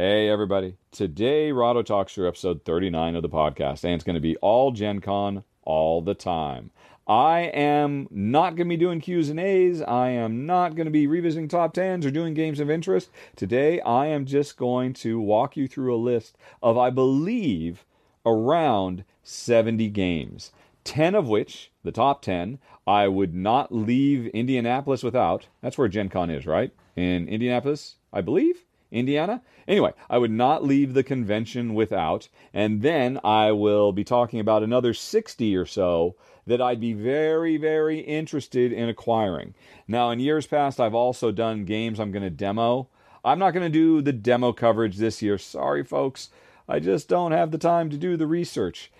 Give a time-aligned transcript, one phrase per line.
[0.00, 0.76] Hey, everybody.
[0.92, 4.70] Today, Rahdo talks through episode 39 of the podcast, and it's going to be all
[4.70, 6.70] Gen Con all the time.
[7.08, 9.82] I am not going to be doing Q's and A's.
[9.82, 13.10] I am not going to be revisiting top 10s or doing games of interest.
[13.34, 17.84] Today, I am just going to walk you through a list of, I believe,
[18.24, 20.52] around 70 games.
[20.84, 25.48] 10 of which, the top 10, I would not leave Indianapolis without.
[25.60, 26.70] That's where Gen Con is, right?
[26.94, 28.64] In Indianapolis, I believe?
[28.90, 29.42] Indiana?
[29.66, 32.28] Anyway, I would not leave the convention without.
[32.54, 37.56] And then I will be talking about another 60 or so that I'd be very,
[37.56, 39.54] very interested in acquiring.
[39.86, 42.88] Now, in years past, I've also done games I'm going to demo.
[43.24, 45.38] I'm not going to do the demo coverage this year.
[45.38, 46.30] Sorry, folks.
[46.68, 48.90] I just don't have the time to do the research.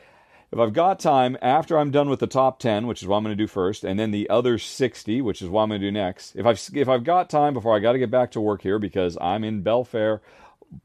[0.51, 3.25] If I've got time after I'm done with the top 10, which is what I'm
[3.25, 5.87] going to do first, and then the other 60, which is what I'm going to
[5.87, 8.41] do next, if I've, if I've got time before I got to get back to
[8.41, 10.21] work here because I'm in Belfair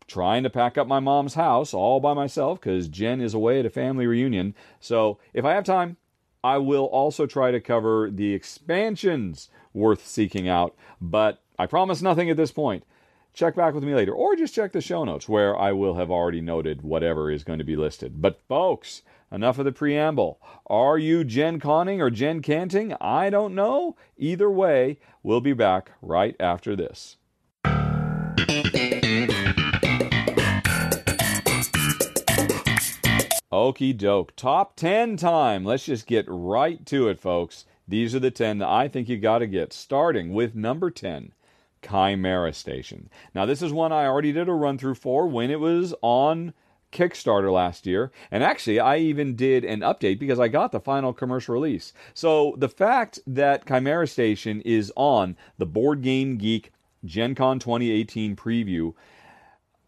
[0.06, 3.66] trying to pack up my mom's house all by myself because Jen is away at
[3.66, 4.54] a family reunion.
[4.82, 5.96] So if I have time,
[6.44, 12.30] I will also try to cover the expansions worth seeking out, but I promise nothing
[12.30, 12.84] at this point.
[13.34, 16.12] Check back with me later, or just check the show notes where I will have
[16.12, 18.22] already noted whatever is going to be listed.
[18.22, 19.02] But, folks,
[19.34, 20.40] enough of the preamble.
[20.68, 22.96] Are you Gen Conning or Gen Canting?
[23.02, 23.98] I don't know.
[24.16, 27.18] Either way, we'll be back right after this.
[33.52, 34.36] Okie doke.
[34.36, 35.66] Top 10 time.
[35.66, 37.66] Let's just get right to it, folks.
[37.88, 41.34] These are the 10 that I think you got to get, starting with number 10,
[41.82, 43.10] Chimera Station.
[43.36, 46.54] Now, this is one I already did a run through for when it was on
[46.94, 48.12] Kickstarter last year.
[48.32, 51.92] And actually, I even did an update because I got the final commercial release.
[52.14, 56.72] So, the fact that Chimera Station is on the Board Game Geek
[57.04, 58.94] Gen Con 2018 preview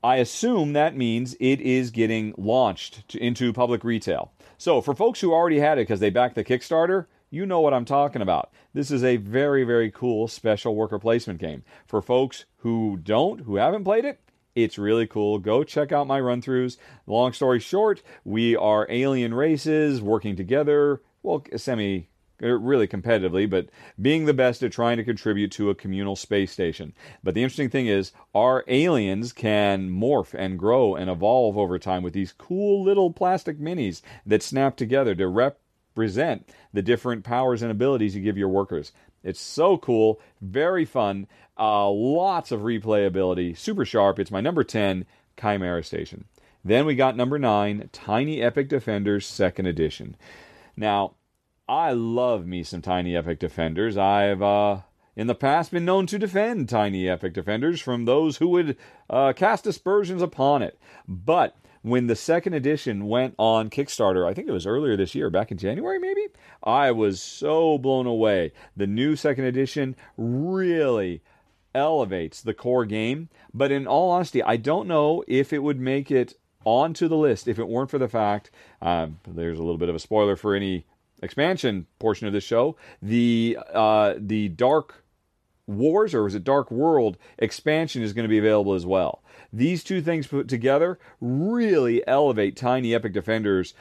[0.06, 4.32] I assume that means it is getting launched to, into public retail.
[4.56, 7.74] So, for folks who already had it because they backed the Kickstarter, you know what
[7.74, 8.52] I'm talking about.
[8.72, 11.64] This is a very, very cool special worker placement game.
[11.88, 14.20] For folks who don't, who haven't played it,
[14.56, 15.38] it's really cool.
[15.38, 16.78] Go check out my run throughs.
[17.06, 22.08] Long story short, we are alien races working together, well, semi
[22.44, 23.70] uh, really competitively, but
[24.02, 26.94] being the best at trying to contribute to a communal space station.
[27.24, 32.04] But the interesting thing is, our aliens can morph and grow and evolve over time
[32.04, 37.72] with these cool little plastic minis that snap together to represent the different powers and
[37.72, 38.92] abilities you give your workers.
[39.24, 41.28] It's so cool, very fun,
[41.58, 44.20] uh, lots of replayability, super sharp.
[44.20, 45.06] It's my number 10
[45.40, 46.26] Chimera Station.
[46.64, 50.16] Then we got number 9, Tiny Epic Defenders, second edition.
[50.76, 51.14] Now,
[51.68, 53.98] I love me some Tiny Epic Defenders.
[53.98, 54.80] I've uh,
[55.16, 58.78] in the past been known to defend Tiny Epic Defenders from those who would
[59.10, 60.80] uh, cast aspersions upon it.
[61.08, 65.30] But when the second edition went on Kickstarter, I think it was earlier this year,
[65.30, 66.28] back in January maybe,
[66.64, 68.54] I was so blown away.
[68.76, 71.22] The new second edition really
[71.76, 73.30] elevates the core game.
[73.54, 77.48] But in all honesty, I don't know if it would make it onto the list
[77.48, 78.50] if it weren't for the fact
[78.82, 80.86] um, there's a little bit of a spoiler for any
[81.22, 85.04] expansion portion of the show, the uh, the Dark
[85.68, 89.24] Wars or is it Dark World expansion is going to be available as well.
[89.54, 93.74] These two things put together really elevate Tiny Epic Defenders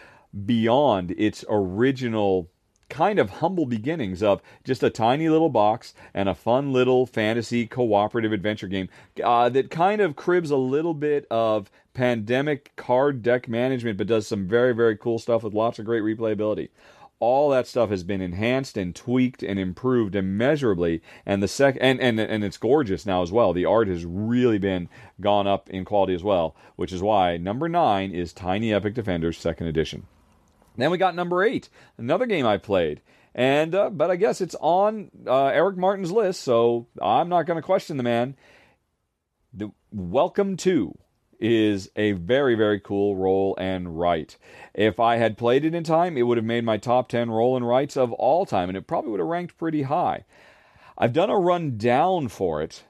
[0.45, 2.51] beyond its original
[2.89, 7.67] kind of humble beginnings of just a tiny little box and a fun little fantasy
[7.67, 8.89] cooperative adventure game
[9.23, 14.27] uh, that kind of cribs a little bit of pandemic card deck management but does
[14.27, 16.69] some very very cool stuff with lots of great replayability.
[17.21, 22.01] All that stuff has been enhanced and tweaked and improved immeasurably and the sec and,
[22.01, 23.53] and and it's gorgeous now as well.
[23.53, 24.89] The art has really been
[25.21, 29.39] gone up in quality as well which is why number nine is tiny epic defenders
[29.39, 30.07] second edition
[30.77, 31.69] then we got number eight
[31.99, 33.01] another game i played
[33.35, 37.57] and uh, but i guess it's on uh, eric martin's list so i'm not going
[37.57, 38.37] to question the man
[39.53, 40.97] the welcome to
[41.41, 44.39] is a very, very cool roll and write.
[44.73, 47.57] If I had played it in time, it would have made my top 10 roll
[47.57, 50.25] and writes of all time, and it probably would have ranked pretty high.
[50.97, 52.85] I've done a run down for it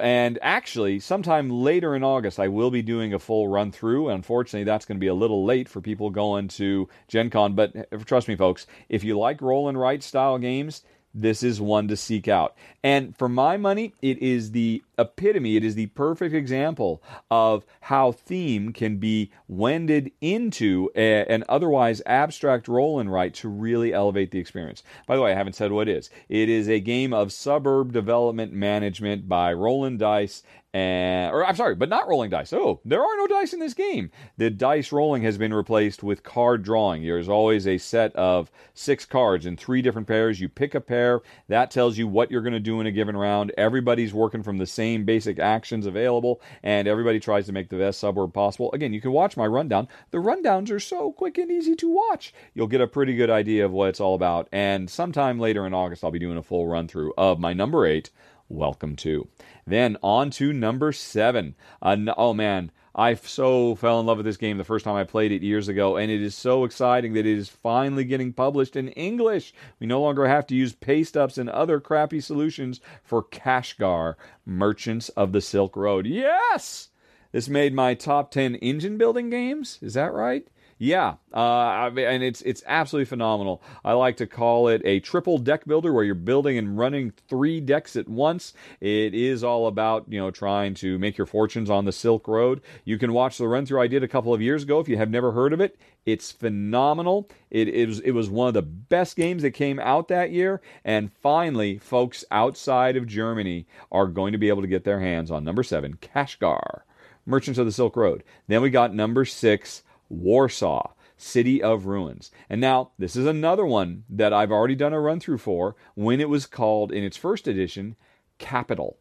[0.00, 4.10] And actually, sometime later in August, I will be doing a full run through.
[4.10, 7.54] Unfortunately, that's going to be a little late for people going to Gen Con.
[7.54, 10.82] But eh, trust me, folks, if you like roll and write style games,
[11.14, 12.54] this is one to seek out.
[12.82, 18.12] And for my money, it is the epitome, it is the perfect example of how
[18.12, 24.30] theme can be wended into a, an otherwise abstract roll and write to really elevate
[24.30, 24.82] the experience.
[25.06, 26.10] By the way, I haven't said what it is.
[26.28, 30.42] It is a game of suburb development management by Roland Dice
[30.74, 32.52] and or I'm sorry, but not rolling dice.
[32.52, 34.10] Oh, there are no dice in this game.
[34.36, 37.02] The dice rolling has been replaced with card drawing.
[37.02, 40.40] There's always a set of six cards in three different pairs.
[40.40, 43.16] You pick a pair that tells you what you're going to do in a given
[43.16, 43.50] round.
[43.56, 48.00] Everybody's working from the same basic actions available, and everybody tries to make the best
[48.00, 48.72] suburb possible.
[48.72, 49.88] Again, you can watch my rundown.
[50.10, 52.32] The rundowns are so quick and easy to watch.
[52.54, 54.48] You'll get a pretty good idea of what it's all about.
[54.52, 57.86] And sometime later in August, I'll be doing a full run through of my number
[57.86, 58.10] eight
[58.48, 59.28] welcome to.
[59.66, 61.54] Then on to number seven.
[61.82, 65.04] Uh, oh man, I so fell in love with this game the first time I
[65.04, 68.74] played it years ago, and it is so exciting that it is finally getting published
[68.74, 69.54] in English.
[69.78, 75.10] We no longer have to use paste ups and other crappy solutions for Kashgar, Merchants
[75.10, 76.08] of the Silk Road.
[76.08, 76.88] Yes!
[77.30, 79.78] This made my top 10 engine building games.
[79.80, 80.48] Is that right?
[80.80, 83.60] Yeah, uh, and it's it's absolutely phenomenal.
[83.84, 87.60] I like to call it a triple deck builder, where you're building and running three
[87.60, 88.52] decks at once.
[88.80, 92.60] It is all about you know trying to make your fortunes on the Silk Road.
[92.84, 94.78] You can watch the run through I did a couple of years ago.
[94.78, 95.76] If you have never heard of it,
[96.06, 97.28] it's phenomenal.
[97.50, 100.60] It, it was it was one of the best games that came out that year.
[100.84, 105.32] And finally, folks outside of Germany are going to be able to get their hands
[105.32, 106.82] on number seven, Kashgar,
[107.26, 108.22] Merchants of the Silk Road.
[108.46, 109.82] Then we got number six.
[110.08, 112.30] Warsaw, City of Ruins.
[112.48, 116.20] And now, this is another one that I've already done a run through for when
[116.20, 117.96] it was called, in its first edition,
[118.38, 118.98] Capital.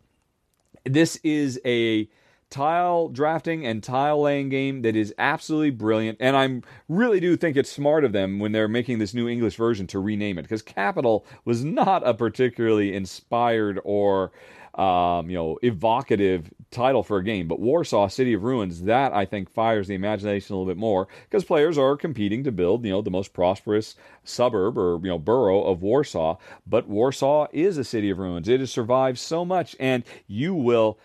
[0.84, 2.10] This is a
[2.50, 6.18] tile drafting and tile laying game that is absolutely brilliant.
[6.20, 9.56] And I really do think it's smart of them when they're making this new English
[9.56, 14.32] version to rename it because Capital was not a particularly inspired or
[14.78, 17.48] um, you know, evocative title for a game.
[17.48, 21.08] But Warsaw, City of Ruins, that I think fires the imagination a little bit more
[21.24, 25.18] because players are competing to build, you know, the most prosperous suburb or you know
[25.18, 26.38] borough of Warsaw.
[26.68, 28.48] But Warsaw is a city of ruins.
[28.48, 31.00] It has survived so much, and you will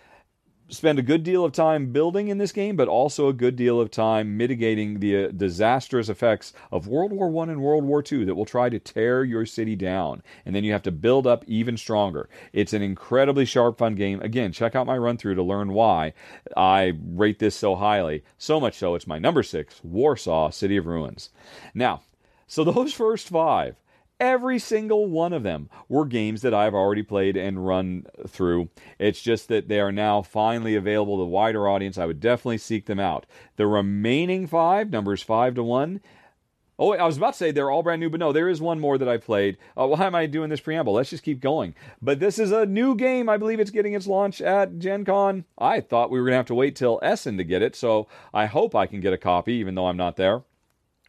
[0.73, 3.81] spend a good deal of time building in this game, but also a good deal
[3.81, 8.25] of time mitigating the uh, disastrous effects of World War One and World War Two
[8.25, 11.45] that will try to tear your city down, and then you have to build up
[11.47, 12.29] even stronger.
[12.53, 14.21] It's an incredibly sharp, fun game.
[14.23, 16.15] Again, check out my run through to learn why
[16.57, 18.25] I rate this so highly.
[18.39, 21.31] So much so, it's my number six, Warsaw City of Ruins.
[21.75, 22.03] Now,
[22.47, 23.77] so those first five
[24.23, 28.69] Every single one of them were games that I've already played and run through.
[29.01, 31.99] It's just that they are now finally available to a wider audience.
[31.99, 33.27] I would definitely seek them out.
[33.57, 36.01] The remaining five, numbers five to one,
[36.79, 38.79] Oh, I was about to say they're all brand new, but no, there is one
[38.79, 39.59] more that I played.
[39.77, 40.95] Uh, why am I doing this preamble?
[40.95, 41.75] Let's just keep going.
[42.01, 43.29] But this is a new game.
[43.29, 45.45] I believe it's getting its launch at Gen Con.
[45.59, 48.07] I thought we were going to have to wait till Essen to get it, so
[48.33, 50.43] I hope I can get a copy, even though I'm not there.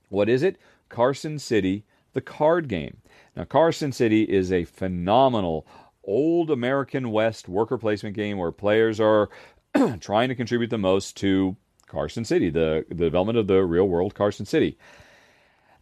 [0.09, 0.57] What is it?
[0.89, 2.97] Carson City, the card game.
[3.35, 5.65] Now, Carson City is a phenomenal
[6.03, 9.29] old American West worker placement game where players are
[9.99, 11.55] trying to contribute the most to
[11.87, 14.77] Carson City, the, the development of the real world Carson City.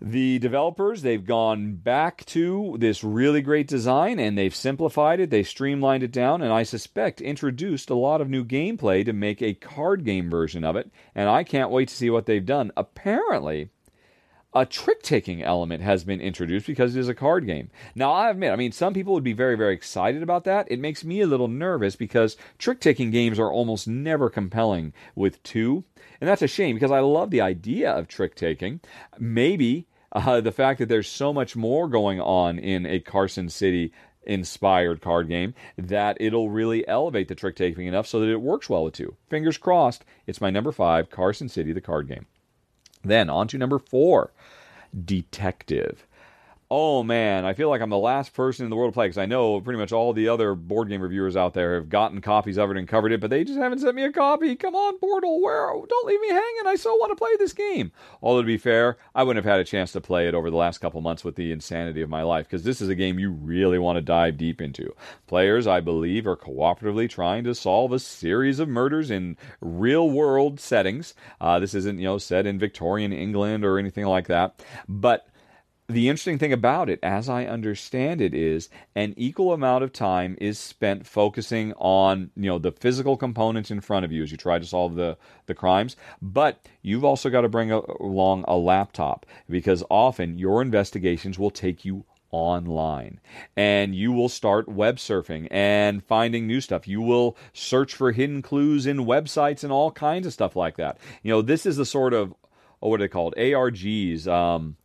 [0.03, 5.43] The developers, they've gone back to this really great design and they've simplified it, they
[5.43, 9.53] streamlined it down, and I suspect introduced a lot of new gameplay to make a
[9.53, 10.91] card game version of it.
[11.13, 12.71] And I can't wait to see what they've done.
[12.75, 13.69] Apparently,
[14.53, 17.69] a trick taking element has been introduced because it is a card game.
[17.95, 20.69] Now, I admit, I mean, some people would be very, very excited about that.
[20.69, 25.41] It makes me a little nervous because trick taking games are almost never compelling with
[25.43, 25.85] two.
[26.19, 28.81] And that's a shame because I love the idea of trick taking.
[29.17, 33.93] Maybe uh, the fact that there's so much more going on in a Carson City
[34.23, 38.69] inspired card game that it'll really elevate the trick taking enough so that it works
[38.69, 39.15] well with two.
[39.29, 40.05] Fingers crossed.
[40.27, 42.27] It's my number five, Carson City, the card game.
[43.03, 44.31] Then on to number four,
[45.05, 46.05] Detective
[46.71, 49.17] oh man, I feel like I'm the last person in the world to play because
[49.17, 52.57] I know pretty much all the other board game reviewers out there have gotten copies
[52.57, 54.55] of it and covered it, but they just haven't sent me a copy.
[54.55, 55.67] Come on, Portal, where?
[55.67, 56.67] Don't leave me hanging.
[56.67, 57.91] I so want to play this game.
[58.21, 60.55] Although to be fair, I wouldn't have had a chance to play it over the
[60.55, 63.31] last couple months with the insanity of my life because this is a game you
[63.31, 64.95] really want to dive deep into.
[65.27, 70.61] Players, I believe, are cooperatively trying to solve a series of murders in real world
[70.61, 71.15] settings.
[71.41, 75.27] Uh, this isn't you know set in Victorian England or anything like that, but
[75.91, 80.37] the interesting thing about it, as I understand it, is an equal amount of time
[80.41, 84.37] is spent focusing on you know the physical components in front of you as you
[84.37, 85.95] try to solve the the crimes.
[86.21, 91.51] But you've also got to bring a, along a laptop because often your investigations will
[91.51, 93.19] take you online
[93.57, 96.87] and you will start web surfing and finding new stuff.
[96.87, 100.97] You will search for hidden clues in websites and all kinds of stuff like that.
[101.23, 102.33] You know this is the sort of
[102.81, 103.35] oh, what are they called?
[103.37, 104.75] Args um,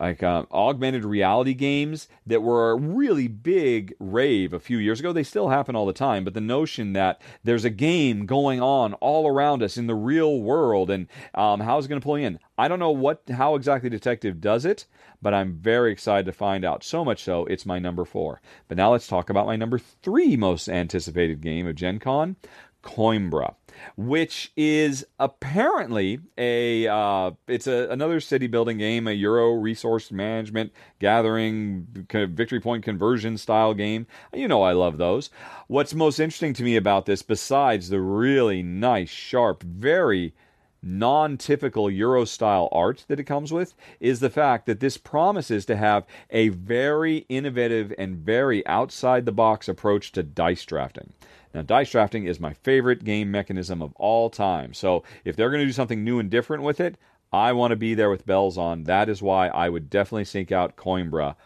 [0.00, 5.12] like uh, augmented reality games that were a really big rave a few years ago.
[5.12, 8.94] They still happen all the time, but the notion that there's a game going on
[8.94, 12.18] all around us in the real world and um, how is it going to pull
[12.18, 12.38] you in?
[12.56, 14.86] I don't know what how exactly Detective does it,
[15.20, 16.82] but I'm very excited to find out.
[16.82, 18.40] So much so, it's my number four.
[18.68, 22.36] But now let's talk about my number three most anticipated game of Gen Con,
[22.82, 23.54] Coimbra
[23.96, 30.72] which is apparently a uh, it's a, another city building game, a Euro resource management
[30.98, 34.06] gathering victory point conversion style game.
[34.34, 35.30] You know I love those.
[35.66, 40.34] What's most interesting to me about this, besides the really nice, sharp, very
[40.82, 45.64] non typical Euro style art that it comes with is the fact that this promises
[45.66, 51.12] to have a very innovative and very outside the box approach to dice drafting.
[51.54, 54.72] Now, dice drafting is my favorite game mechanism of all time.
[54.74, 56.96] So, if they're going to do something new and different with it,
[57.32, 58.84] I want to be there with bells on.
[58.84, 61.36] That is why I would definitely seek out Coimbra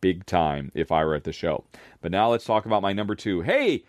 [0.00, 1.64] big time if I were at the show.
[2.00, 3.42] But now let's talk about my number two.
[3.42, 3.84] Hey,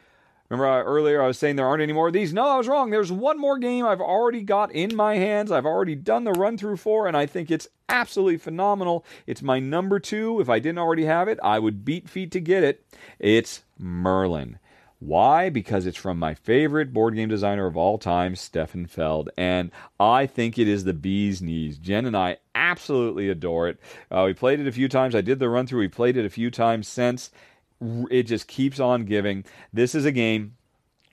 [0.49, 2.33] remember uh, earlier I was saying there aren't any more of these?
[2.33, 2.89] No, I was wrong.
[2.89, 5.51] There's one more game I've already got in my hands.
[5.51, 9.05] I've already done the run through for, and I think it's absolutely phenomenal.
[9.25, 10.41] It's my number two.
[10.41, 12.83] If I didn't already have it, I would beat feet to get it.
[13.19, 14.59] It's Merlin.
[14.99, 15.49] Why?
[15.49, 19.29] Because it's from my favorite board game designer of all time, Stefan Feld.
[19.37, 21.77] And I think it is the bee's knees.
[21.77, 23.79] Jen and I absolutely adore it.
[24.09, 25.13] Uh, we played it a few times.
[25.13, 25.79] I did the run through.
[25.79, 27.29] We played it a few times since.
[28.09, 29.45] It just keeps on giving.
[29.71, 30.55] This is a game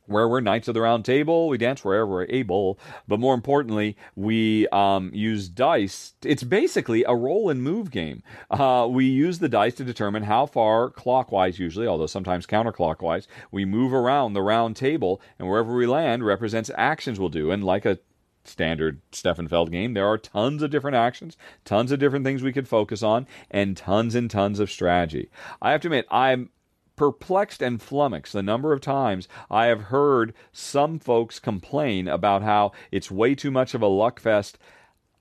[0.07, 3.97] where we're knights of the round table we dance wherever we're able but more importantly
[4.15, 9.49] we um, use dice it's basically a roll and move game uh, we use the
[9.49, 14.77] dice to determine how far clockwise usually although sometimes counterclockwise we move around the round
[14.77, 17.99] table and wherever we land represents actions we'll do and like a
[18.45, 19.95] standard Stefan Feld game.
[19.95, 23.77] There are tons of different actions, tons of different things we could focus on, and
[23.77, 25.31] tons and tons of strategy.
[25.61, 26.51] I have to admit, I'm
[26.97, 32.73] perplexed and flummoxed the number of times I have heard some folks complain about how
[32.91, 34.59] it's way too much of a luck fest.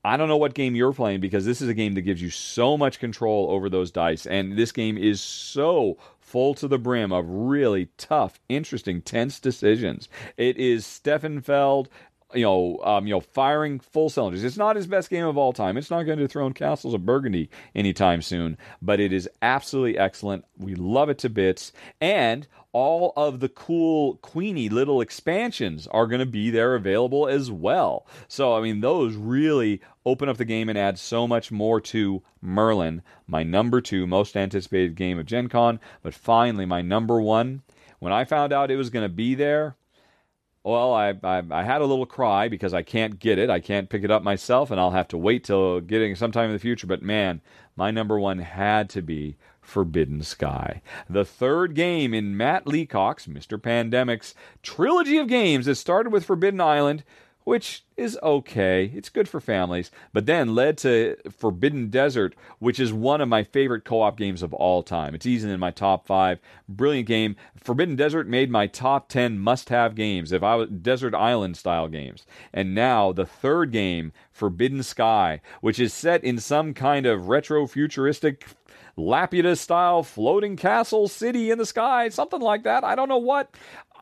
[0.04, 2.28] I don't know what game you're playing because this is a game that gives you
[2.28, 4.26] so much control over those dice.
[4.26, 10.08] And this game is so full to the brim of really tough, interesting, tense decisions.
[10.36, 11.88] It is Stefan Feld
[12.34, 14.44] you know, um, you know, firing full cylinders.
[14.44, 15.76] It's not his best game of all time.
[15.76, 20.44] It's not going to dethrone Castles of Burgundy anytime soon, but it is absolutely excellent.
[20.58, 26.18] We love it to bits, and all of the cool Queenie little expansions are going
[26.18, 28.04] to be there available as well.
[28.26, 32.22] So, I mean, those really open up the game and add so much more to
[32.42, 35.78] Merlin, my number two most anticipated game of Gen Con.
[36.02, 37.62] But finally, my number one.
[38.00, 39.76] When I found out it was going to be there,
[40.64, 43.50] well, I, I, I had a little cry because I can't get it.
[43.50, 46.54] I can't pick it up myself, and I'll have to wait till getting sometime in
[46.54, 46.86] the future.
[46.86, 47.42] But man,
[47.76, 53.60] my number one had to be Forbidden Sky, the third game in Matt Leacock's Mr.
[53.60, 57.04] Pandemic's trilogy of games that started with Forbidden Island,
[57.44, 58.90] which is okay.
[58.94, 63.44] It's good for families, but then led to Forbidden Desert, which is one of my
[63.44, 65.14] favorite co op games of all time.
[65.14, 66.40] It's easily in my top five.
[66.68, 67.36] Brilliant game.
[67.56, 71.88] Forbidden Desert made my top 10 must have games if I was Desert Island style
[71.88, 72.26] games.
[72.52, 77.66] And now the third game, Forbidden Sky, which is set in some kind of retro
[77.66, 78.46] futuristic
[78.96, 82.84] Laputa style floating castle city in the sky, something like that.
[82.84, 83.50] I don't know what.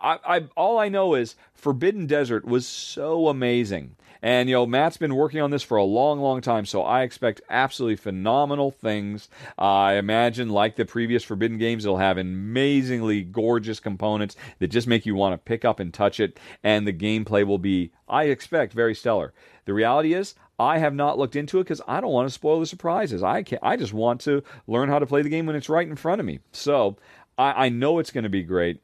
[0.02, 3.96] I, I, all I know is Forbidden Desert was so amazing.
[4.24, 7.02] And, you know, Matt's been working on this for a long, long time, so I
[7.02, 9.28] expect absolutely phenomenal things.
[9.58, 14.86] Uh, I imagine, like the previous Forbidden games, it'll have amazingly gorgeous components that just
[14.86, 18.24] make you want to pick up and touch it, and the gameplay will be, I
[18.24, 19.32] expect, very stellar.
[19.64, 22.60] The reality is, I have not looked into it because I don't want to spoil
[22.60, 23.24] the surprises.
[23.24, 25.88] I can I just want to learn how to play the game when it's right
[25.88, 26.38] in front of me.
[26.52, 26.96] So
[27.36, 28.80] I, I know it's going to be great.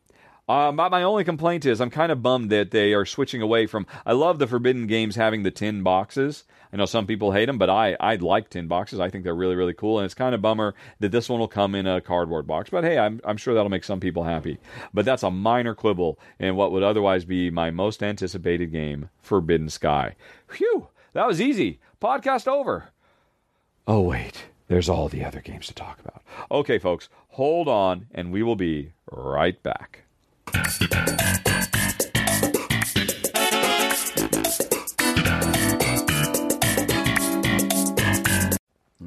[0.48, 3.86] Uh, my only complaint is I'm kind of bummed that they are switching away from.
[4.06, 6.44] I love the Forbidden games having the tin boxes.
[6.72, 8.98] I know some people hate them, but I I like tin boxes.
[9.00, 11.48] I think they're really really cool, and it's kind of bummer that this one will
[11.48, 12.70] come in a cardboard box.
[12.70, 14.58] But hey, I'm I'm sure that'll make some people happy.
[14.94, 19.68] But that's a minor quibble in what would otherwise be my most anticipated game, Forbidden
[19.68, 20.16] Sky.
[20.48, 21.80] Phew, that was easy.
[22.00, 22.90] Podcast over.
[23.86, 26.22] Oh wait, there's all the other games to talk about.
[26.50, 30.04] Okay, folks, hold on, and we will be right back.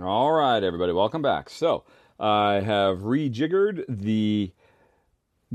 [0.04, 1.50] All right, everybody, welcome back.
[1.50, 1.84] So,
[2.20, 4.52] I have rejiggered the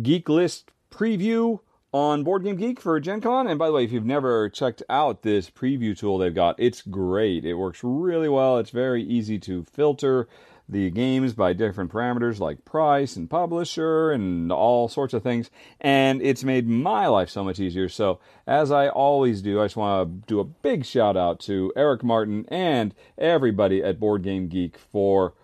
[0.02, 1.60] Geek List preview
[1.92, 3.46] on Board Game Geek for Gen Con.
[3.46, 6.82] And by the way, if you've never checked out this preview tool they've got, it's
[6.82, 7.44] great.
[7.44, 8.58] It works really well.
[8.58, 10.28] It's very easy to filter
[10.68, 15.50] the games by different parameters like price and publisher and all sorts of things.
[15.80, 17.88] And it's made my life so much easier.
[17.88, 21.73] So, as I always do, I just want to do a big shout out to
[21.76, 25.35] Eric Martin and everybody at Board Game Geek for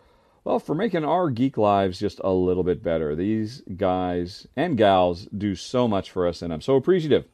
[0.44, 3.14] well, for making our geek lives just a little bit better.
[3.14, 7.26] These guys and gals do so much for us, and I'm so appreciative.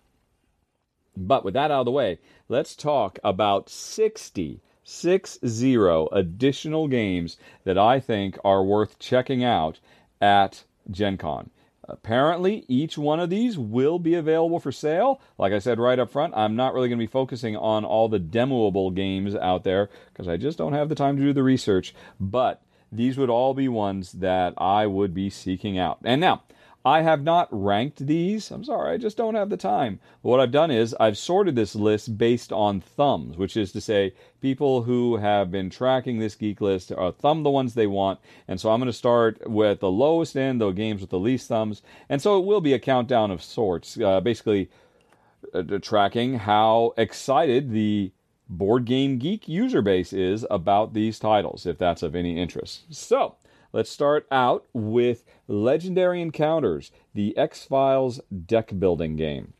[1.16, 2.18] But with that out of the way,
[2.48, 9.80] let's talk about 60, six zero additional games that I think are worth checking out
[10.20, 11.50] at Gen Con.
[11.84, 15.20] Apparently, each one of these will be available for sale.
[15.36, 18.08] Like I said right up front, I'm not really going to be focusing on all
[18.08, 21.42] the demoable games out there because I just don't have the time to do the
[21.42, 21.94] research.
[22.18, 25.98] But these would all be ones that I would be seeking out.
[26.04, 26.42] And now,
[26.88, 28.50] I have not ranked these.
[28.50, 30.00] I'm sorry, I just don't have the time.
[30.22, 33.80] But what I've done is I've sorted this list based on thumbs, which is to
[33.82, 38.20] say, people who have been tracking this geek list are thumb the ones they want.
[38.48, 41.46] And so I'm going to start with the lowest end, the games with the least
[41.46, 41.82] thumbs.
[42.08, 44.70] And so it will be a countdown of sorts, uh, basically
[45.52, 48.12] uh, tracking how excited the
[48.48, 52.84] Board Game Geek user base is about these titles, if that's of any interest.
[52.88, 53.34] So,
[53.72, 59.52] let's start out with Legendary Encounters, the X Files deck building game.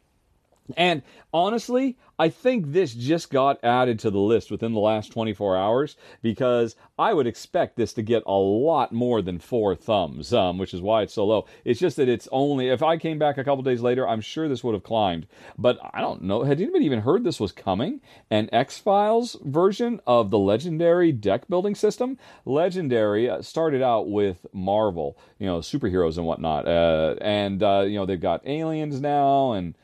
[0.76, 5.56] And honestly, I think this just got added to the list within the last 24
[5.56, 10.58] hours because I would expect this to get a lot more than four thumbs, um,
[10.58, 11.46] which is why it's so low.
[11.64, 14.48] It's just that it's only, if I came back a couple days later, I'm sure
[14.48, 15.28] this would have climbed.
[15.56, 16.42] But I don't know.
[16.42, 18.00] Had anybody even heard this was coming?
[18.30, 22.18] An X Files version of the Legendary deck building system?
[22.44, 26.66] Legendary uh, started out with Marvel, you know, superheroes and whatnot.
[26.66, 29.76] Uh, and, uh, you know, they've got aliens now and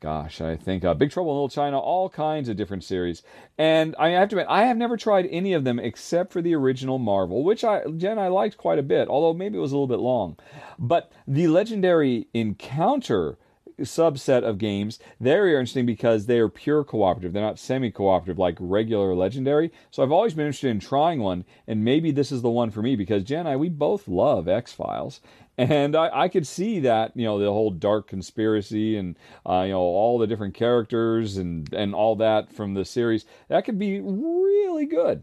[0.00, 3.22] gosh, I think uh, Big Trouble in Little China, all kinds of different series.
[3.58, 6.54] And I have to admit, I have never tried any of them except for the
[6.54, 9.74] original Marvel, which I, Jen, I liked quite a bit, although maybe it was a
[9.74, 10.36] little bit long.
[10.78, 13.38] But the legendary encounter
[13.80, 17.32] subset of games, they're interesting because they are pure cooperative.
[17.32, 19.70] They're not semi cooperative like regular legendary.
[19.90, 22.82] So I've always been interested in trying one, and maybe this is the one for
[22.82, 25.20] me because Jen and I, we both love X Files.
[25.58, 29.16] And I, I, could see that, you know, the whole dark conspiracy and,
[29.48, 33.24] uh, you know, all the different characters and, and all that from the series.
[33.48, 35.22] That could be really good.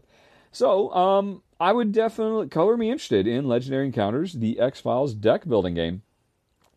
[0.50, 5.46] So, um, I would definitely color me interested in Legendary Encounters, the X Files deck
[5.46, 6.02] building game.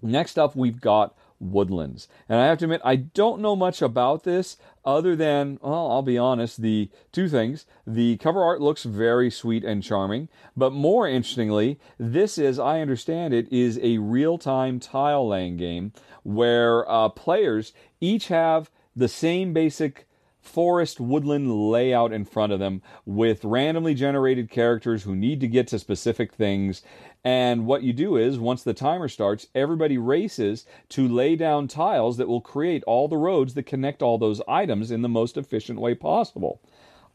[0.02, 2.08] Next up, we've got woodlands.
[2.30, 6.02] And I have to admit, I don't know much about this other than, well, I'll
[6.02, 7.66] be honest, the two things.
[7.86, 13.34] The cover art looks very sweet and charming, but more interestingly, this is, I understand
[13.34, 15.92] it, is a real time tile laying game
[16.24, 20.08] where uh, players each have the same basic
[20.40, 25.68] forest woodland layout in front of them with randomly generated characters who need to get
[25.68, 26.82] to specific things
[27.24, 32.18] and what you do is, once the timer starts, everybody races to lay down tiles
[32.18, 35.80] that will create all the roads that connect all those items in the most efficient
[35.80, 36.62] way possible.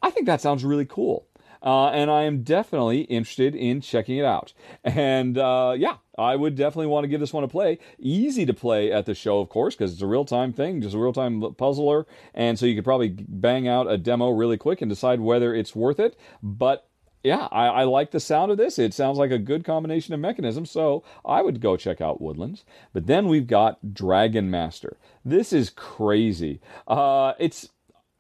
[0.02, 1.26] I think that sounds really cool.
[1.62, 4.52] Uh, and I am definitely interested in checking it out.
[4.82, 7.78] And uh, yeah, I would definitely want to give this one a play.
[8.00, 10.96] Easy to play at the show, of course, because it's a real time thing, just
[10.96, 12.06] a real time puzzler.
[12.34, 15.76] And so you could probably bang out a demo really quick and decide whether it's
[15.76, 16.18] worth it.
[16.42, 16.88] But
[17.22, 18.78] yeah, I, I, like the sound of this.
[18.78, 22.64] It sounds like a good combination of mechanisms, so I would go check out Woodlands.
[22.92, 24.96] But then we've got Dragon Master.
[25.24, 26.61] This is crazy.
[26.88, 27.68] Uh, it's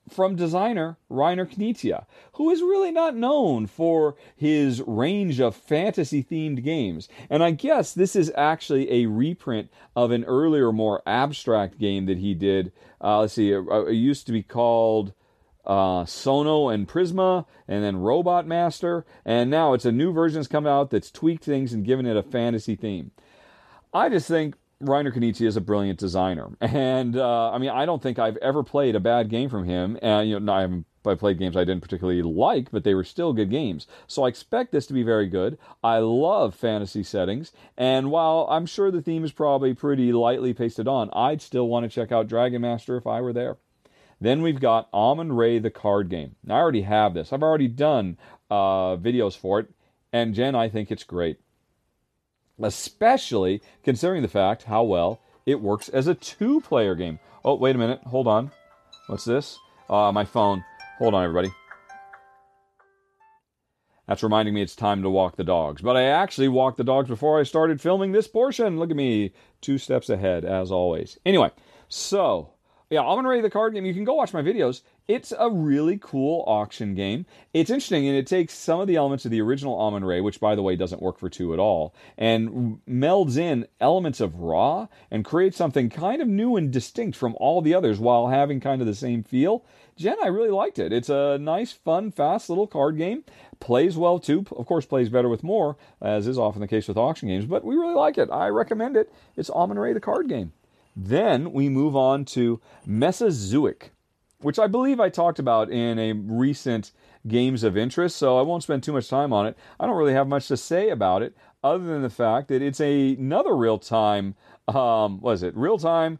[0.08, 6.62] from designer Reiner Knizia, who is really not known for his range of fantasy themed
[6.62, 7.08] games.
[7.30, 12.18] And I guess this is actually a reprint of an earlier, more abstract game that
[12.18, 12.72] he did.
[13.00, 15.12] Uh, let's see, it, it used to be called
[15.64, 20.48] uh, Sono and Prisma, and then Robot Master, and now it's a new version that's
[20.48, 23.12] come out that's tweaked things and given it a fantasy theme.
[23.94, 28.02] I just think Reiner Knizia is a brilliant designer, and uh, I mean I don't
[28.02, 29.98] think I've ever played a bad game from him.
[30.02, 33.04] And you know I haven't I played games I didn't particularly like, but they were
[33.04, 33.86] still good games.
[34.06, 35.58] So I expect this to be very good.
[35.82, 40.88] I love fantasy settings, and while I'm sure the theme is probably pretty lightly pasted
[40.88, 43.58] on, I'd still want to check out Dragon Master if I were there.
[44.22, 46.36] Then we've got Amun-Re the card game.
[46.44, 47.32] Now, I already have this.
[47.32, 49.68] I've already done uh, videos for it.
[50.12, 51.40] And Jen, I think it's great.
[52.62, 57.18] Especially considering the fact how well it works as a two player game.
[57.44, 58.00] Oh, wait a minute.
[58.04, 58.52] Hold on.
[59.08, 59.58] What's this?
[59.90, 60.64] Uh, my phone.
[60.98, 61.52] Hold on, everybody.
[64.06, 65.82] That's reminding me it's time to walk the dogs.
[65.82, 68.78] But I actually walked the dogs before I started filming this portion.
[68.78, 71.18] Look at me, two steps ahead, as always.
[71.26, 71.50] Anyway,
[71.88, 72.52] so
[72.92, 73.86] yeah, Amun-Re the card game.
[73.86, 74.82] You can go watch my videos.
[75.08, 77.24] It's a really cool auction game.
[77.54, 80.54] It's interesting, and it takes some of the elements of the original Amun-Re, which, by
[80.54, 85.24] the way, doesn't work for two at all, and melds in elements of Ra and
[85.24, 88.86] creates something kind of new and distinct from all the others while having kind of
[88.86, 89.64] the same feel.
[89.96, 90.92] Jen, I really liked it.
[90.92, 93.24] It's a nice, fun, fast little card game.
[93.58, 94.44] Plays well too.
[94.54, 97.46] Of course, plays better with more, as is often the case with auction games.
[97.46, 98.28] But we really like it.
[98.30, 99.10] I recommend it.
[99.34, 100.52] It's Amun-Re the card game.
[100.94, 103.92] Then we move on to Mesozoic,
[104.40, 106.92] which I believe I talked about in a recent
[107.26, 109.56] Games of Interest, so I won't spend too much time on it.
[109.78, 112.80] I don't really have much to say about it other than the fact that it's
[112.80, 114.34] a, another real time,
[114.68, 116.18] um, was it, real time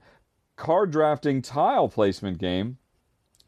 [0.56, 2.78] card drafting tile placement game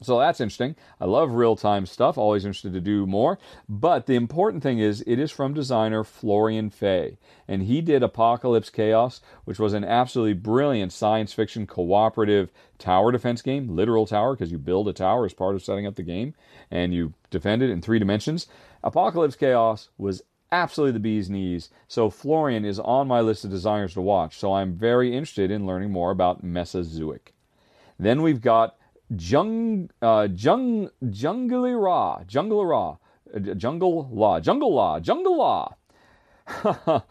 [0.04, 0.76] so that's interesting.
[1.00, 3.38] I love real time stuff, always interested to do more.
[3.68, 7.18] But the important thing is, it is from designer Florian Fay.
[7.46, 13.42] And he did Apocalypse Chaos, which was an absolutely brilliant science fiction cooperative tower defense
[13.42, 16.34] game, literal tower, because you build a tower as part of setting up the game
[16.70, 18.46] and you defend it in three dimensions.
[18.82, 21.70] Apocalypse Chaos was absolutely the bee's knees.
[21.88, 24.36] So Florian is on my list of designers to watch.
[24.36, 27.34] So I'm very interested in learning more about Mesozoic.
[27.98, 28.76] Then we've got
[29.18, 32.96] Jung, uh, Jung, Jungle Ra, Jungle Ra,
[33.34, 35.76] uh, Jungle Law, Jungle Law, Jungle Law,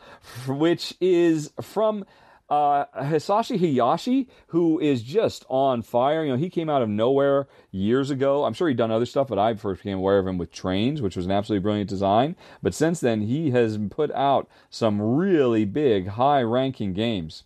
[0.47, 2.05] which is from
[2.49, 6.23] uh, Hisashi Hayashi, who is just on fire.
[6.23, 8.45] You know, he came out of nowhere years ago.
[8.45, 11.01] I'm sure he'd done other stuff, but I first became aware of him with Trains,
[11.01, 12.35] which was an absolutely brilliant design.
[12.61, 17.43] But since then, he has put out some really big, high ranking games.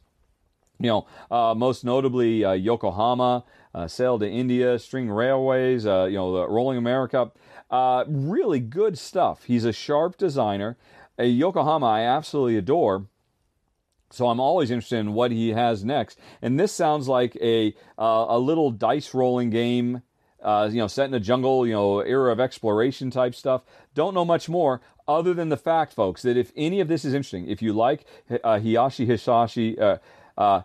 [0.79, 3.43] You know, uh, most notably uh, Yokohama
[3.73, 7.31] uh, Sail to India, String Railways, uh, you know, the Rolling America.
[7.69, 9.43] Uh, really good stuff.
[9.43, 10.77] He's a sharp designer.
[11.17, 13.07] A Yokohama I absolutely adore.
[14.09, 16.17] So I'm always interested in what he has next.
[16.41, 20.01] And this sounds like a uh, a little dice rolling game,
[20.41, 23.63] uh, you know, set in a jungle, you know, era of exploration type stuff.
[23.93, 27.13] Don't know much more other than the fact, folks, that if any of this is
[27.13, 29.97] interesting, if you like uh, Hiyashi Hisashi, uh,
[30.37, 30.61] uh,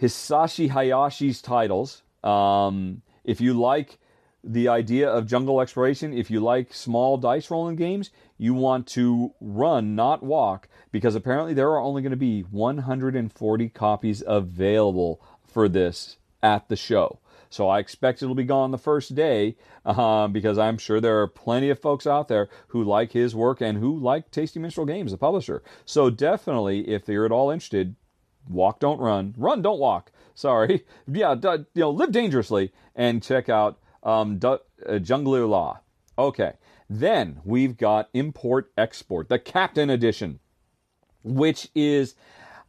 [0.00, 3.98] Hisashi Hayashi's titles, um, if you like
[4.42, 9.32] the idea of jungle exploration, if you like small dice rolling games, you want to
[9.40, 15.68] run, not walk, because apparently there are only going to be 140 copies available for
[15.68, 17.18] this at the show.
[17.48, 21.28] So I expect it'll be gone the first day uh, because I'm sure there are
[21.28, 25.12] plenty of folks out there who like his work and who like Tasty Minstrel Games,
[25.12, 25.62] the publisher.
[25.84, 27.94] So definitely, if you're at all interested,
[28.48, 30.10] walk, don't run, run, don't walk.
[30.36, 30.84] Sorry.
[31.08, 35.80] Yeah, you know, live dangerously and check out um, uh, Jungler Law.
[36.18, 36.52] Okay.
[36.88, 40.38] Then we've got Import Export, the Captain Edition,
[41.24, 42.14] which is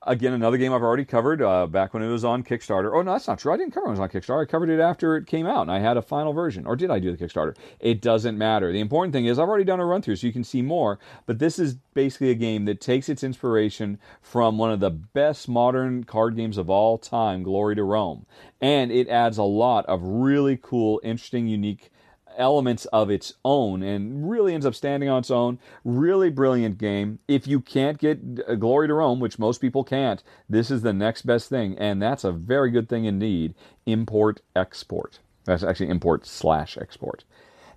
[0.08, 2.92] Again, another game I've already covered uh, back when it was on Kickstarter.
[2.94, 3.52] Oh, no, that's not true.
[3.52, 4.42] I didn't cover it when it was on Kickstarter.
[4.42, 6.66] I covered it after it came out, and I had a final version.
[6.66, 7.58] Or did I do the Kickstarter?
[7.82, 8.72] It doesn't matter.
[8.72, 10.98] The important thing is I've already done a run through, so you can see more.
[11.26, 15.50] But this is basically a game that takes its inspiration from one of the best
[15.50, 18.26] modern card games of all time, Glory to Rome.
[18.62, 21.92] And it adds a lot of really cool, interesting, unique
[22.38, 25.60] elements of its own and really ends up standing on its own.
[25.84, 27.20] Really brilliant game.
[27.28, 30.94] If you can't get uh, Glory to Rome, which most people can't, this is the
[30.94, 33.54] next best thing, and that's a very good thing indeed.
[33.86, 35.20] Import export.
[35.46, 37.24] That's actually import slash export.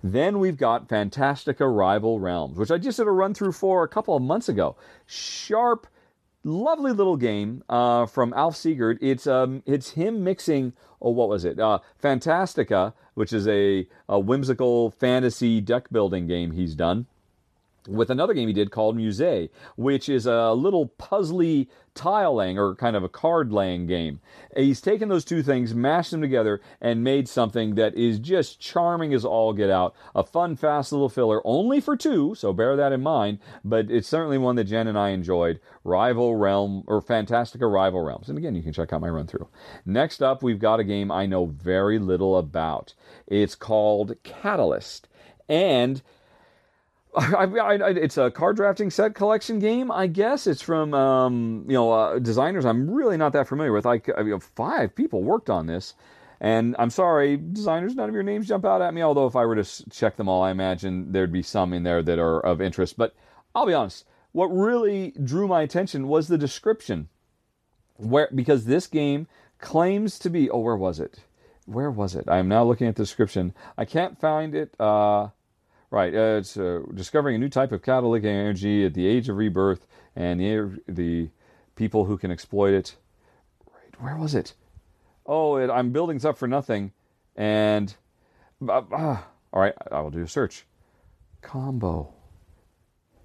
[0.03, 3.87] Then we've got Fantastiqa Rival Realms, which I just did a run through for a
[3.87, 4.75] couple of months ago.
[5.05, 5.87] Sharp,
[6.43, 8.97] lovely little game uh, from Alf Seegert.
[9.01, 10.73] It's um, it's him mixing.
[11.01, 11.59] Oh, what was it?
[11.59, 17.05] Uh, Fantastiqa which is a, a whimsical fantasy deck building game he's done
[17.87, 22.75] with another game he did called Musée, which is a little puzzly tile laying or
[22.75, 24.21] kind of a card laying game.
[24.55, 29.13] He's taken those two things, mashed them together, and made something that is just charming
[29.13, 29.93] as all get out.
[30.15, 34.07] A fun, fast little filler, only for two, so bear that in mind, but it's
[34.07, 35.59] certainly one that Jen and I enjoyed.
[35.83, 38.29] Rival Realm, or Fantastiqa Rival Realms.
[38.29, 39.47] And again, you can check out my run through.
[39.85, 42.93] Next up, we've got a game I know very little about.
[43.27, 45.07] It's called Catalyst.
[45.49, 46.01] And
[47.15, 50.47] I, I, it's a card drafting set collection game, I guess.
[50.47, 53.85] It's from um, you know uh, designers I'm really not that familiar with.
[53.85, 55.93] Like I mean, five people worked on this,
[56.39, 59.01] and I'm sorry, designers, none of your names jump out at me.
[59.01, 62.01] Although if I were to check them all, I imagine there'd be some in there
[62.01, 62.97] that are of interest.
[62.97, 63.13] But
[63.53, 64.05] I'll be honest.
[64.31, 67.09] What really drew my attention was the description,
[67.97, 69.27] where because this game
[69.59, 70.49] claims to be.
[70.49, 71.19] Oh, where was it?
[71.65, 72.25] Where was it?
[72.29, 73.53] I am now looking at the description.
[73.77, 74.73] I can't find it.
[74.79, 75.27] Uh,
[75.91, 79.37] right, uh, it's uh, discovering a new type of catalytic energy at the age of
[79.37, 81.29] rebirth, and the the
[81.75, 82.95] people who can exploit it.
[83.67, 84.53] Right, where was it?
[85.25, 86.91] Oh, it, I'm building stuff for nothing,
[87.35, 87.93] and
[88.67, 89.17] uh, uh,
[89.53, 90.65] all right, I will do a search.
[91.41, 92.13] Combo.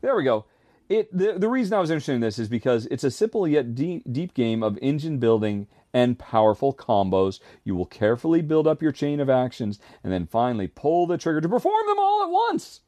[0.01, 0.45] There we go.
[0.89, 3.75] It the, the reason I was interested in this is because it's a simple yet
[3.75, 7.41] deep, deep game of engine building and powerful combos.
[7.65, 11.41] You will carefully build up your chain of actions and then finally pull the trigger
[11.41, 12.81] to perform them all at once.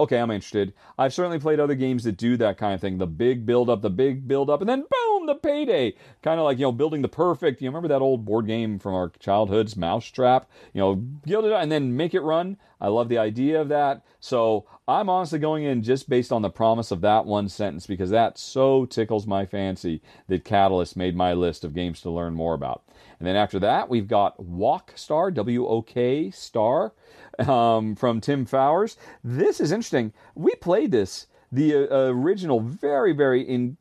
[0.00, 0.72] Okay, I'm interested.
[0.98, 2.98] I've certainly played other games that do that kind of thing.
[2.98, 5.94] The big build up, the big build up, and then boom, the payday.
[6.22, 8.94] Kind of like, you know, building the perfect, you remember that old board game from
[8.94, 10.50] our childhoods, Mousetrap?
[10.72, 12.56] You know, build it and then make it run.
[12.80, 14.04] I love the idea of that.
[14.18, 18.10] So I'm honestly going in just based on the promise of that one sentence because
[18.10, 22.54] that so tickles my fancy that Catalyst made my list of games to learn more
[22.54, 22.82] about.
[23.18, 26.92] And then after that, we've got Wok Star, W O K Star,
[27.38, 28.96] um, from Tim Fowers.
[29.22, 30.12] This is interesting.
[30.34, 33.76] We played this, the uh, original, very, very in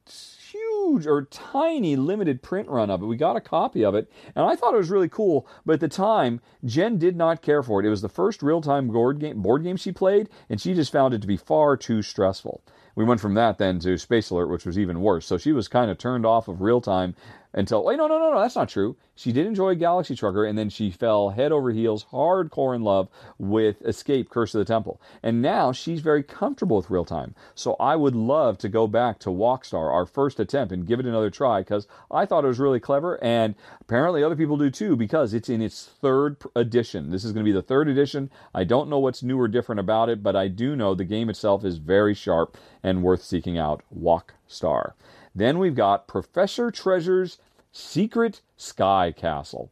[0.92, 3.06] huge or tiny limited print run of it.
[3.06, 5.48] We got a copy of it, and I thought it was really cool.
[5.66, 7.86] But at the time, Jen did not care for it.
[7.86, 10.92] It was the first real time board game, board game she played, and she just
[10.92, 12.64] found it to be far too stressful.
[12.96, 15.26] We went from that then to Space Alert, which was even worse.
[15.26, 17.16] So she was kind of turned off of real time
[17.54, 18.96] until wait no no no no that's not true.
[19.14, 23.10] She did enjoy galaxy trucker and then she fell head over heels hardcore in love
[23.38, 25.00] with escape curse of the temple.
[25.22, 27.36] And now she's very comfortable with real time.
[27.54, 31.00] So i would love to go back to Wok Star our first attempt and give
[31.00, 34.70] it another try because i thought it was really clever and apparently other people do
[34.70, 37.12] too because it's in its third edition.
[37.12, 38.30] This is going to be the third edition.
[38.56, 41.30] I don't know what's new or different about it but i do know the game
[41.30, 43.84] itself is very sharp and worth seeking out.
[43.92, 44.96] Wok Star
[45.34, 47.38] then we've got Professor Treasure's
[47.72, 49.72] Secret Sky Castle.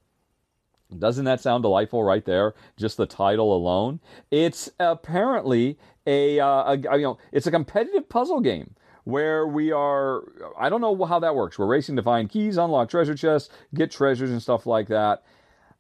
[0.98, 2.56] Doesn't that sound delightful right there?
[2.78, 4.00] Just the title alone.
[4.32, 10.24] It's apparently a, uh, a you know it's a competitive puzzle game where we are
[10.58, 11.60] I don't know how that works.
[11.60, 15.24] We're racing to find keys, unlock treasure chests, get treasures and stuff like that.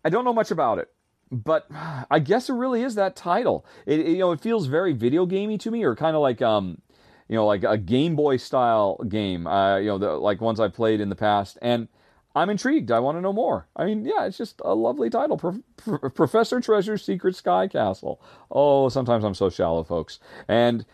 [0.05, 0.91] I don't know much about it.
[1.31, 1.67] But
[2.09, 3.65] I guess it really is that title.
[3.85, 6.41] It, it you know it feels very video gamey to me, or kind of like
[6.41, 6.81] um,
[7.29, 10.73] you know, like a Game Boy style game, uh, you know, the, like ones I've
[10.73, 11.57] played in the past.
[11.61, 11.87] And
[12.35, 12.91] I'm intrigued.
[12.91, 13.67] I want to know more.
[13.75, 15.37] I mean, yeah, it's just a lovely title.
[15.37, 18.21] Pro- Pro- Professor Treasure's Secret Sky Castle.
[18.51, 20.19] Oh, sometimes I'm so shallow, folks.
[20.47, 20.85] And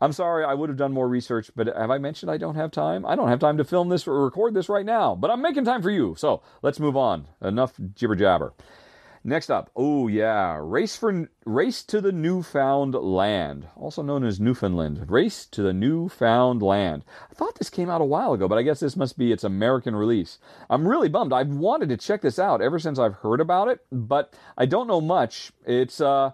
[0.00, 2.70] I'm sorry, I would have done more research, but have I mentioned I don't have
[2.70, 3.04] time?
[3.04, 5.64] I don't have time to film this or record this right now, but I'm making
[5.64, 6.14] time for you.
[6.16, 7.26] So let's move on.
[7.42, 8.52] Enough jibber jabber.
[9.24, 15.10] Next up, oh yeah, race for race to the newfound land, also known as Newfoundland.
[15.10, 17.04] Race to the newfound land.
[17.30, 19.42] I thought this came out a while ago, but I guess this must be its
[19.42, 20.38] American release.
[20.70, 21.32] I'm really bummed.
[21.32, 24.86] I've wanted to check this out ever since I've heard about it, but I don't
[24.86, 25.50] know much.
[25.66, 26.30] It's uh,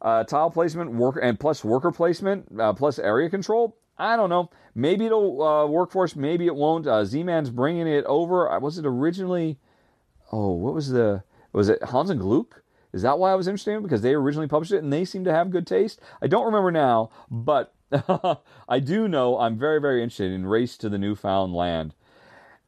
[0.00, 3.76] uh tile placement, work, and plus worker placement, uh, plus area control.
[3.98, 4.50] I don't know.
[4.74, 6.06] Maybe it'll uh.
[6.16, 6.86] Maybe it won't.
[6.86, 8.58] Uh, Z-Man's bringing it over.
[8.58, 9.58] Was it originally?
[10.32, 11.22] Oh, what was the?
[11.54, 12.60] Was it Hans im Glück?
[12.92, 13.82] Is that why I was interested in it?
[13.82, 16.00] Because they originally published it and they seem to have good taste?
[16.20, 17.72] I don't remember now, but
[18.68, 21.94] I do know I'm very, very interested in Race to the Newfound Land.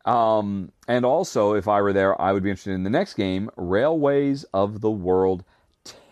[0.04, 3.50] Um, and also, if I were there, I would be interested in the next game,
[3.56, 5.44] Railways of the World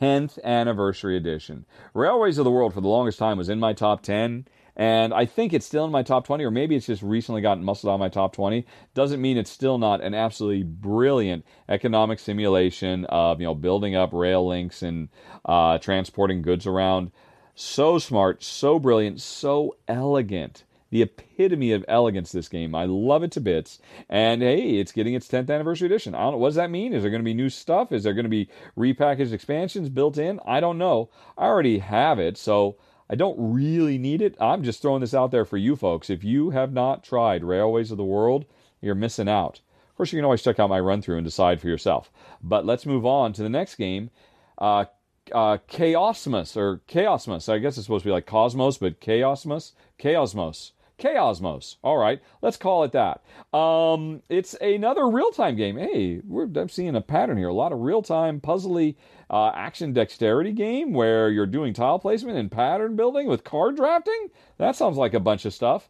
[0.01, 1.65] 10th Anniversary Edition.
[1.93, 5.25] Railways of the World, for the longest time, was in my top 10 and I
[5.25, 7.95] think it's still in my top 20, or maybe it's just recently gotten muscled out
[7.95, 8.67] of my top 20.
[8.95, 14.13] Doesn't mean it's still not an absolutely brilliant economic simulation of you know building up
[14.13, 15.09] rail links and
[15.45, 17.13] uh, transporting goods around.
[17.55, 20.65] So smart, so brilliant, so elegant.
[20.91, 22.75] The epitome of elegance, this game.
[22.75, 23.81] I love it to bits.
[24.09, 26.15] And hey, it's getting its 10th anniversary edition.
[26.15, 26.39] I don't know.
[26.39, 26.93] What does that mean?
[26.93, 27.91] Is there going to be new stuff?
[27.91, 30.39] Is there going to be repackaged expansions built in?
[30.47, 31.11] I don't know.
[31.37, 32.37] I already have it.
[32.37, 32.77] So
[33.15, 34.35] I don't really need it.
[34.41, 36.11] I'm just throwing this out there for you folks.
[36.11, 38.45] If you have not tried Railways of the World,
[38.81, 39.61] you're missing out.
[39.91, 42.11] Of course, you can always check out my run through and decide for yourself.
[42.43, 44.11] But let's move on to the next game.
[44.59, 44.87] Uh,
[45.31, 47.49] uh, Chaosmos, or Chaosmos.
[47.49, 49.75] I guess it's supposed to be like Cosmos, but Chaosmos?
[49.97, 50.73] Chaosmos.
[50.99, 51.77] Chaosmos.
[51.83, 53.25] All right, let's call it that.
[53.57, 55.77] Um, it's another real time game.
[55.77, 57.49] Hey, I'm seeing a pattern here.
[57.49, 58.97] A lot of real time, puzzly
[59.31, 64.31] uh, action dexterity game where you're doing tile placement and pattern building with card drafting.
[64.59, 65.89] That sounds like a bunch of stuff.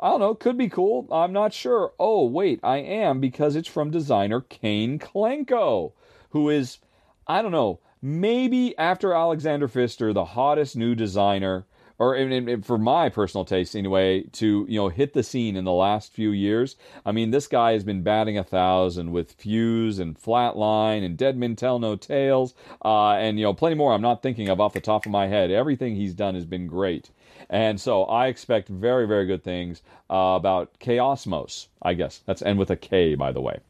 [0.00, 1.08] I don't know, could be cool.
[1.10, 1.92] I'm not sure.
[1.98, 5.92] Oh, wait, I am because it's from designer Kane Klenko,
[6.30, 6.78] who is,
[7.26, 11.66] I don't know, maybe after Alexander Pfister, the hottest new designer
[11.98, 12.16] or
[12.62, 16.30] for my personal taste anyway, to you know hit the scene in the last few
[16.30, 16.76] years.
[17.04, 21.36] I mean, this guy has been batting a thousand with Fuse and Flatline and Dead
[21.36, 23.92] Men Tell No Tales, uh, and you know plenty more.
[23.92, 25.50] I'm not thinking of off the top of my head.
[25.50, 27.10] Everything he's done has been great.
[27.50, 32.20] And so I expect very, very good things uh, about Chaosmos, I guess.
[32.26, 33.60] That's end with a K, by the way.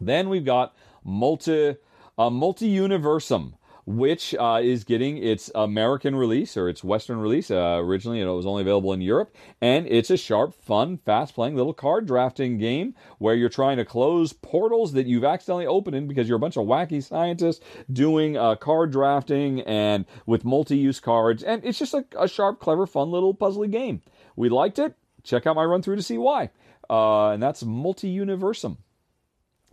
[0.00, 1.76] Then we've got multi
[2.18, 7.50] uh, multi universum which uh, is getting its American release or its Western release.
[7.50, 11.74] Uh, originally, it was only available in Europe, and it's a sharp, fun, fast-playing little
[11.74, 16.36] card drafting game where you're trying to close portals that you've accidentally opened because you're
[16.36, 21.78] a bunch of wacky scientists doing uh, card drafting and with multi-use cards, and it's
[21.78, 24.00] just a, a sharp, clever, fun little puzzly game.
[24.36, 24.94] We liked it.
[25.24, 26.50] Check out my run through to see why.
[26.88, 28.78] Uh, and that's multi universum.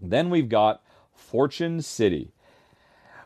[0.02, 2.32] Then we've got Fortune City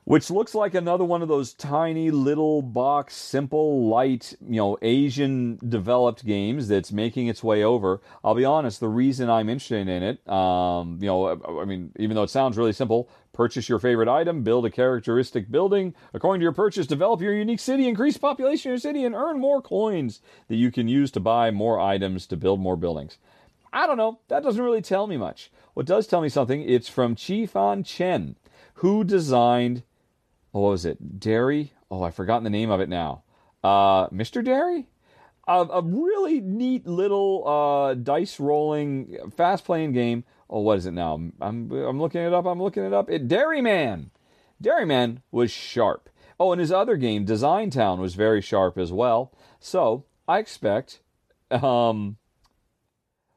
[0.05, 5.57] which looks like another one of those tiny little box, simple, light, you know, Asian
[5.67, 8.01] developed games that's making its way over.
[8.23, 12.15] I'll be honest, the reason I'm interested in it, um, you know, I mean, even
[12.15, 15.95] though it sounds really simple, purchase your favorite item, build a characteristic building.
[16.13, 19.39] According to your purchase, develop your unique city, increase population in your city, and earn
[19.39, 23.17] more coins that you can use to buy more items to build more buildings.
[23.71, 24.19] I don't know.
[24.27, 25.49] That doesn't really tell me much.
[25.73, 28.35] What does tell me something, it's from Chih-Fan Chen,
[28.75, 29.81] who designed
[30.53, 31.19] what was it?
[31.19, 31.73] Dairy?
[31.89, 33.23] Oh, I've forgotten the name of it now.
[33.63, 34.43] Uh, Mr.
[34.43, 34.87] Dairy?
[35.47, 40.23] A, a really neat little uh, dice rolling, fast playing game.
[40.49, 41.15] Oh, what is it now?
[41.41, 42.45] I'm, I'm looking it up.
[42.45, 43.09] I'm looking it up.
[43.09, 44.11] It Dairyman.
[44.61, 46.09] Dairyman was sharp.
[46.39, 49.33] Oh, and his other game, Design Town, was very sharp as well.
[49.59, 50.99] So I expect
[51.49, 52.17] um,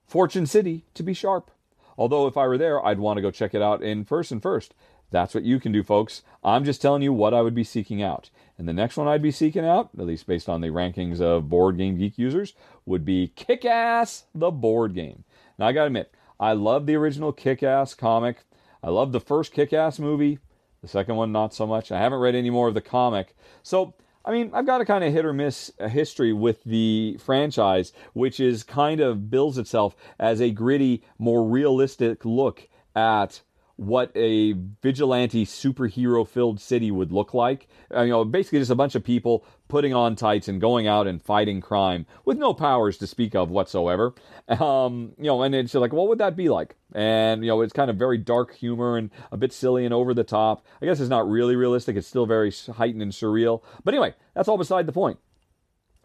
[0.05, 1.50] Fortune City to be sharp.
[1.98, 4.74] Although if I were there, I'd want to go check it out in person first.
[5.11, 6.23] That's what you can do, folks.
[6.42, 8.31] I'm just telling you what I would be seeking out.
[8.59, 11.49] And the next one I'd be seeking out, at least based on the rankings of
[11.49, 15.25] Board Game Geek users, would be Kick Ass the Board Game.
[15.59, 18.38] Now, I gotta admit, I love the original Kick Ass comic.
[18.83, 20.38] I love the first Kick Ass movie.
[20.83, 21.90] The second one, not so much.
[21.90, 23.35] I haven't read any more of the comic.
[23.62, 27.92] So, I mean, I've got a kind of hit or miss history with the franchise,
[28.12, 33.40] which is kind of bills itself as a gritty, more realistic look at
[33.77, 37.69] what a vigilante superhero filled city would look like.
[37.95, 41.07] Uh, you know, basically just a bunch of people putting on tights and going out
[41.07, 44.15] and fighting crime with no powers to speak of whatsoever.
[44.49, 46.77] Um, you know, and it's like, what would that be like?
[46.95, 50.15] And you know, it's kind of very dark humor and a bit silly and over
[50.15, 50.65] the top.
[50.81, 51.97] I guess it's not really realistic.
[51.97, 53.62] It's still very heightened and surreal.
[53.85, 55.19] But anyway, that's all beside the point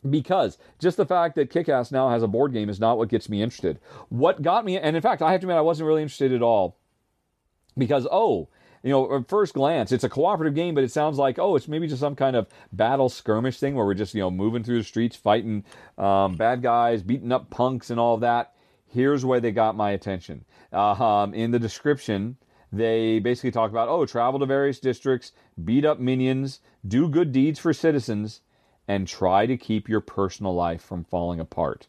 [0.09, 3.29] because just the fact that Kickass now has a board game is not what gets
[3.29, 3.79] me interested.
[4.09, 6.41] What got me, and in fact, I have to admit, I wasn't really interested at
[6.41, 6.77] all
[7.77, 8.47] because oh
[8.83, 11.67] you know at first glance it's a cooperative game but it sounds like oh it's
[11.67, 14.77] maybe just some kind of battle skirmish thing where we're just you know moving through
[14.77, 15.63] the streets fighting
[15.97, 18.53] um, bad guys beating up punks and all that.
[18.87, 20.43] Here's where they got my attention.
[20.73, 22.37] Uh, um, in the description
[22.71, 27.59] they basically talk about oh travel to various districts beat up minions do good deeds
[27.59, 28.41] for citizens
[28.87, 31.87] and try to keep your personal life from falling apart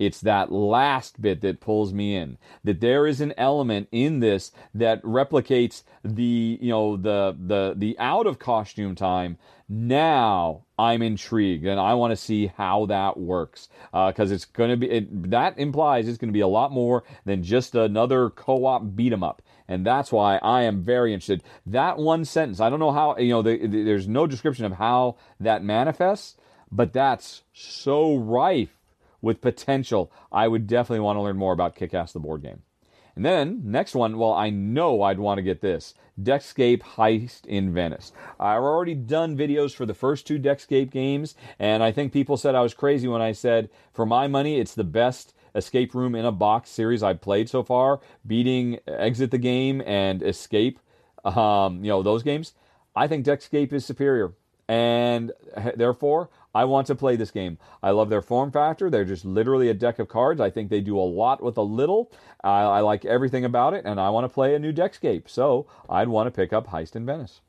[0.00, 2.38] it's that last bit that pulls me in.
[2.64, 7.96] That there is an element in this that replicates the, you know, the the the
[7.98, 9.36] out of costume time.
[9.68, 14.70] Now I'm intrigued and I want to see how that works because uh, it's going
[14.70, 18.30] to be it, that implies it's going to be a lot more than just another
[18.30, 21.44] co-op beat 'em up and that's why I am very interested.
[21.66, 23.42] That one sentence, I don't know how you know.
[23.42, 26.36] The, the, there's no description of how that manifests,
[26.72, 28.79] but that's so rife
[29.22, 30.12] with potential.
[30.32, 32.62] I would definitely want to learn more about Kick Ass the board game.
[33.16, 37.74] And then, next one, well, I know I'd want to get this Deckscape Heist in
[37.74, 38.12] Venice.
[38.38, 42.54] I've already done videos for the first two Deckscape games, and I think people said
[42.54, 46.24] I was crazy when I said, for my money, it's the best escape room in
[46.24, 50.78] a box series I've played so far, beating Exit the Game and Escape,
[51.24, 52.52] um, you know, those games.
[52.94, 54.32] I think Deckscape is superior.
[54.68, 55.32] And
[55.74, 57.58] therefore, I want to play this game.
[57.82, 58.90] I love their form factor.
[58.90, 60.40] They're just literally a deck of cards.
[60.40, 62.10] I think they do a lot with a little.
[62.42, 65.28] I, I like everything about it, and I want to play a new Deckscape.
[65.28, 67.40] So I'd want to pick up Heist in Venice.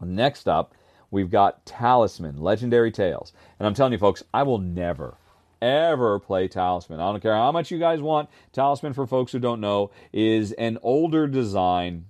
[0.00, 0.74] Next up,
[1.10, 3.32] we've got Talisman, Legendary Tales.
[3.58, 5.18] And I'm telling you, folks, I will never,
[5.60, 7.00] ever play Talisman.
[7.00, 8.30] I don't care how much you guys want.
[8.52, 12.06] Talisman, for folks who don't know, is an older design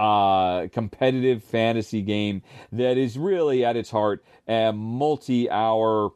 [0.00, 2.40] uh, competitive fantasy game
[2.72, 6.12] that is really at its heart a multi-hour.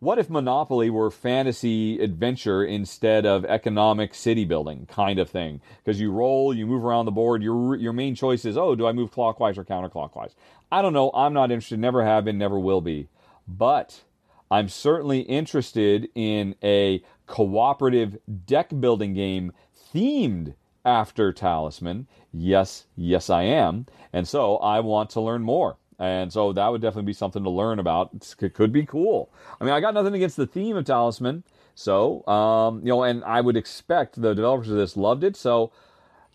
[0.00, 5.62] What if Monopoly were fantasy adventure instead of economic city building kind of thing?
[5.82, 7.42] Because you roll, you move around the board.
[7.42, 10.34] Your your main choice is, oh, do I move clockwise or counterclockwise?
[10.70, 11.10] I don't know.
[11.14, 11.78] I'm not interested.
[11.78, 12.36] Never have been.
[12.36, 13.08] Never will be.
[13.48, 14.02] But
[14.50, 19.52] I'm certainly interested in a cooperative deck building game
[19.94, 20.54] themed
[20.84, 22.06] after Talisman.
[22.32, 23.86] Yes, yes, I am.
[24.12, 25.76] And so I want to learn more.
[25.98, 28.10] And so that would definitely be something to learn about.
[28.14, 29.30] It could be cool.
[29.60, 31.44] I mean, I got nothing against the theme of Talisman.
[31.74, 35.36] So, um, you know, and I would expect the developers of this loved it.
[35.36, 35.72] So,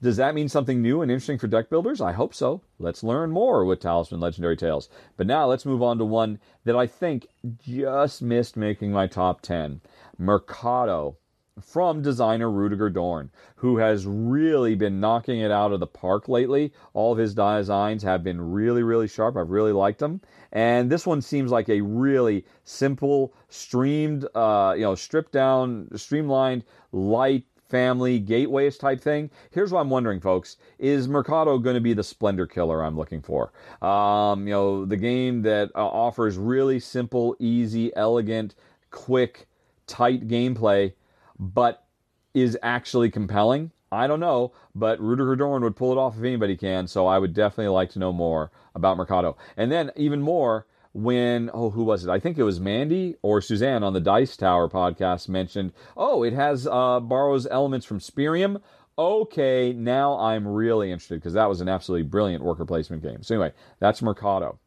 [0.02, 2.00] does that mean something new and interesting for deck builders?
[2.00, 2.62] I hope so.
[2.80, 4.88] Let's learn more with Talisman Legendary Tales.
[5.18, 7.28] But now let's move on to one that I think
[7.62, 9.82] just missed making my top 10
[10.18, 11.18] Mercado
[11.62, 16.74] from designer Rudiger Dorn, who has really been knocking it out of the park lately.
[16.94, 19.38] All of his designs have been really, really sharp.
[19.38, 20.22] I've really liked them.
[20.52, 26.64] And this one seems like a really simple, streamed, uh, you know, stripped down, streamlined,
[26.92, 29.30] light, family gateways type thing.
[29.52, 33.22] Here's what I'm wondering, folks: Is Mercado going to be the splendor killer I'm looking
[33.22, 33.54] for?
[33.82, 38.56] Um, you know, the game that uh, offers really simple, easy, elegant,
[38.92, 39.48] quick,
[39.88, 40.94] tight gameplay
[41.40, 41.86] but
[42.34, 43.72] is actually compelling.
[43.92, 46.88] I don't know, but Rudiger Dorn would pull it off if anybody can.
[46.88, 49.36] So I would definitely like to know more about Mercado.
[49.58, 52.10] And then even more when oh who was it?
[52.10, 55.74] I think it was Mandy or Suzanne on the Dice Tower podcast mentioned.
[55.98, 58.62] Oh, it has uh, borrows elements from Spyrium.
[58.98, 63.24] Okay, now I'm really interested because that was an absolutely brilliant worker placement game.
[63.24, 64.60] So anyway, that's Mercado.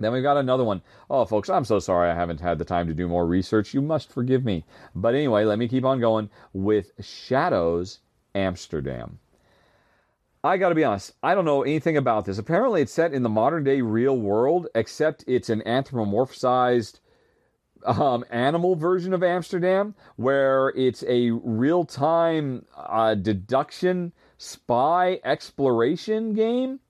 [0.00, 0.80] Then we've got another one.
[1.10, 3.74] Oh, folks, I'm so sorry I haven't had the time to do more research.
[3.74, 4.64] You must forgive me.
[4.94, 7.98] But anyway, let me keep on going with Shadows
[8.34, 9.18] Amsterdam.
[10.42, 12.38] I got to be honest, I don't know anything about this.
[12.38, 17.00] Apparently, it's set in the modern day real world, except it's an anthropomorphized
[17.84, 26.80] um, animal version of Amsterdam, where it's a real time uh, deduction spy exploration game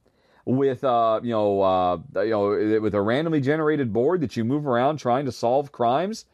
[0.56, 4.66] with uh, you know uh, you know with a randomly generated board that you move
[4.66, 6.24] around trying to solve crimes.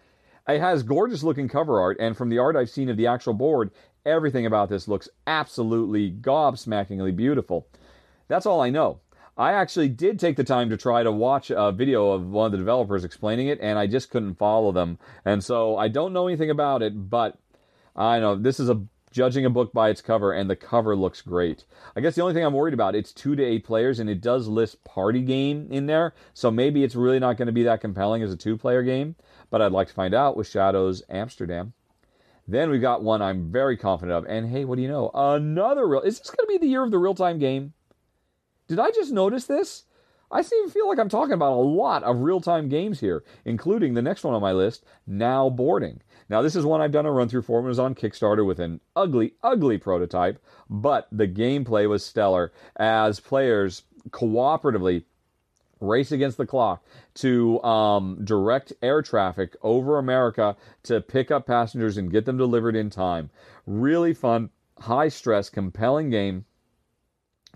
[0.48, 3.34] It has gorgeous looking cover art, and from the art I've seen of the actual
[3.34, 3.72] board,
[4.04, 7.66] everything about this looks absolutely gobsmackingly beautiful.
[8.28, 9.00] That's all I know.
[9.38, 12.52] I actually did take the time to try to watch a video of one of
[12.52, 14.98] the developers explaining it, and I just couldn't follow them.
[15.24, 17.36] And so I don't know anything about it, but
[17.94, 18.80] I know this is a
[19.16, 21.64] judging a book by its cover, and the cover looks great.
[21.96, 24.20] I guess the only thing I'm worried about it's two to eight players, and it
[24.20, 27.80] does list party game in there, so maybe it's really not going to be that
[27.80, 29.16] compelling as a two-player game.
[29.48, 31.72] But I'd like to find out with Shadows Amsterdam.
[32.46, 35.10] Then we've got one I'm very confident of, and hey, what do you know?
[35.14, 36.02] Another real.
[36.02, 37.72] Is this going to be the year of the real-time game?
[38.68, 39.84] Did I just notice this?
[40.30, 43.24] I seem to feel like I'm talking about a lot of real time games here,
[43.46, 46.02] including the next one on my list, Now Boarding.
[46.28, 47.60] Now, this is one I've done a run through for.
[47.60, 53.20] It was on Kickstarter with an ugly, ugly prototype, but the gameplay was stellar as
[53.20, 55.04] players cooperatively
[55.80, 61.96] race against the clock to um, direct air traffic over America to pick up passengers
[61.96, 63.30] and get them delivered in time.
[63.66, 66.44] Really fun, high stress, compelling game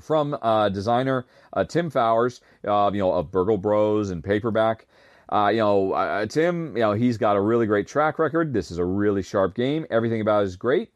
[0.01, 4.87] from uh, designer uh, Tim Fowers, uh, you know, of Burgle Bros and Paperback.
[5.31, 8.53] Uh, you know, uh, Tim, you know, he's got a really great track record.
[8.53, 9.87] This is a really sharp game.
[9.89, 10.91] Everything about it is great.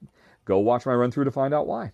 [0.45, 1.93] Go watch my run through to find out why.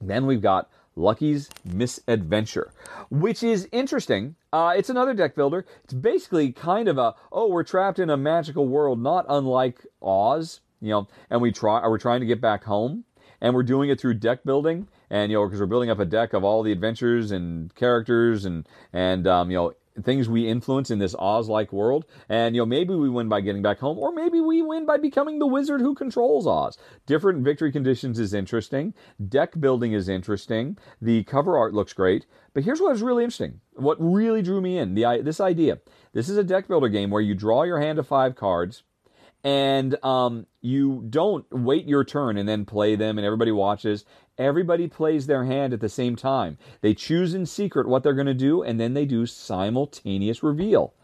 [0.00, 2.72] Then we've got Lucky's Misadventure,
[3.10, 4.36] which is interesting.
[4.52, 5.64] Uh, it's another deck builder.
[5.84, 10.60] It's basically kind of a oh, we're trapped in a magical world, not unlike Oz,
[10.80, 13.04] you know, and we try we're trying to get back home,
[13.40, 16.04] and we're doing it through deck building, and you know, because we're building up a
[16.04, 19.72] deck of all the adventures and characters and and um, you know
[20.02, 22.04] things we influence in this Oz-like world.
[22.28, 24.96] And you know, maybe we win by getting back home, or maybe we win by
[24.96, 26.78] becoming the wizard who controls Oz.
[27.06, 28.94] Different victory conditions is interesting.
[29.28, 30.78] Deck building is interesting.
[31.00, 32.26] The cover art looks great.
[32.54, 33.60] But here's what is really interesting.
[33.74, 35.80] What really drew me in the this idea.
[36.12, 38.82] This is a deck builder game where you draw your hand of five cards
[39.44, 44.04] and um, you don't wait your turn and then play them and everybody watches
[44.38, 48.26] everybody plays their hand at the same time they choose in secret what they're going
[48.26, 50.94] to do and then they do simultaneous reveal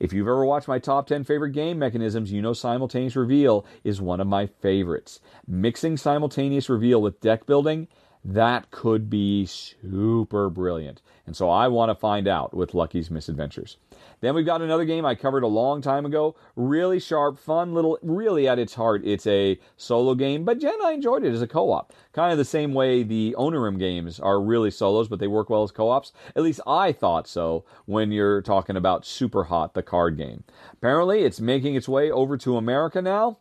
[0.00, 4.00] if you've ever watched my top 10 favorite game mechanisms, you know simultaneous reveal is
[4.00, 5.20] one of my favorites.
[5.46, 7.86] Mixing simultaneous reveal with deck building,
[8.24, 11.02] that could be super brilliant.
[11.26, 13.76] And so I want to find out with Lucky's Misadventures.
[14.20, 16.34] Then we've got another game I covered a long time ago.
[16.56, 20.92] Really sharp, fun little, really at its heart, it's a solo game, but Jen, I
[20.92, 21.92] enjoyed it as a co op.
[22.12, 25.62] Kind of the same way the Onirim games are really solos, but they work well
[25.62, 26.12] as co ops.
[26.34, 30.44] At least I thought so when you're talking about Super Hot, the card game.
[30.72, 33.38] Apparently, it's making its way over to America now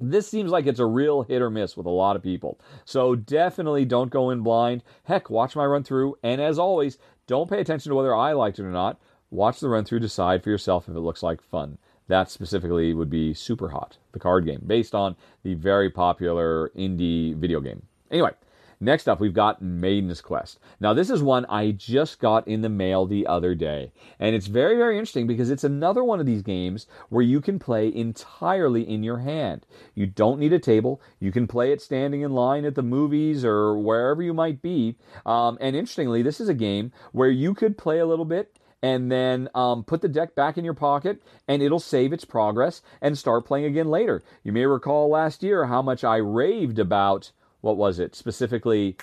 [0.00, 2.58] this seems like it's a real hit or miss with a lot of people.
[2.84, 4.82] So definitely don't go in blind.
[5.04, 6.16] Heck, watch my run through.
[6.22, 8.98] And as always, don't pay attention to whether I liked it or not.
[9.30, 11.78] Watch the run through, decide for yourself if it looks like fun.
[12.08, 17.34] That specifically would be Super Hot, the card game, based on the very popular indie
[17.36, 17.82] video game.
[18.10, 18.30] Anyway,
[18.78, 20.58] Next up, we've got Maiden's Quest.
[20.80, 23.92] Now, this is one I just got in the mail the other day.
[24.18, 27.58] And it's very, very interesting because it's another one of these games where you can
[27.58, 29.64] play entirely in your hand.
[29.94, 31.00] You don't need a table.
[31.18, 34.96] You can play it standing in line at the movies or wherever you might be.
[35.24, 39.10] Um, and interestingly, this is a game where you could play a little bit and
[39.10, 43.16] then um, put the deck back in your pocket and it'll save its progress and
[43.16, 44.22] start playing again later.
[44.44, 47.32] You may recall last year how much I raved about
[47.66, 48.14] what was it?
[48.14, 48.96] Specifically,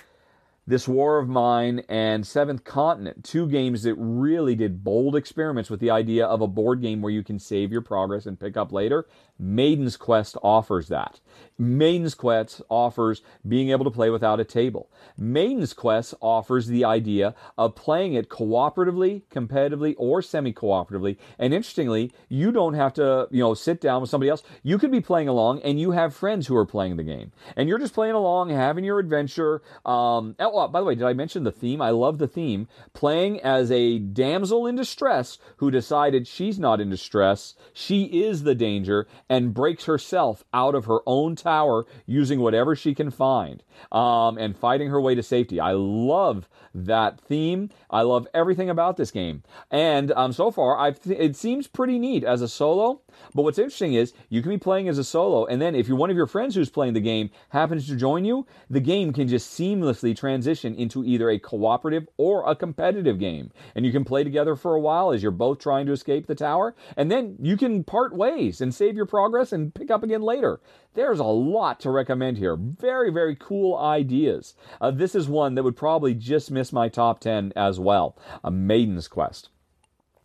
[0.66, 5.80] this War of Mine and Seventh Continent, two games that really did bold experiments with
[5.80, 8.72] the idea of a board game where you can save your progress and pick up
[8.72, 9.06] later.
[9.38, 11.20] Maiden's Quest offers that.
[11.58, 14.90] Maiden's Quest offers being able to play without a table.
[15.16, 21.16] Maiden's Quest offers the idea of playing it cooperatively, competitively, or semi-cooperatively.
[21.38, 24.42] And interestingly, you don't have to, you know, sit down with somebody else.
[24.62, 27.68] You could be playing along, and you have friends who are playing the game, and
[27.68, 29.62] you're just playing along, having your adventure.
[29.84, 31.80] Um, oh, by the way, did I mention the theme?
[31.80, 32.68] I love the theme.
[32.92, 38.54] Playing as a damsel in distress who decided she's not in distress, she is the
[38.54, 43.62] danger, and breaks herself out of her own tower using whatever she can find
[43.92, 45.60] um, and fighting her way to safety.
[45.60, 47.70] I love that theme.
[47.90, 49.42] I love everything about this game.
[49.70, 53.00] And um, so far, I've th- it seems pretty neat as a solo.
[53.32, 55.96] But what's interesting is you can be playing as a solo, and then if you're
[55.96, 59.28] one of your friends who's playing the game happens to join you, the game can
[59.28, 63.52] just seamlessly transition into either a cooperative or a competitive game.
[63.76, 66.34] And you can play together for a while as you're both trying to escape the
[66.34, 70.22] tower, and then you can part ways and save your progress and pick up again
[70.22, 70.60] later.
[70.94, 72.56] There's a lot to recommend here.
[72.56, 74.54] Very, very cool ideas.
[74.80, 78.50] Uh, this is one that would probably just miss my top 10 as well A
[78.50, 79.50] Maiden's Quest.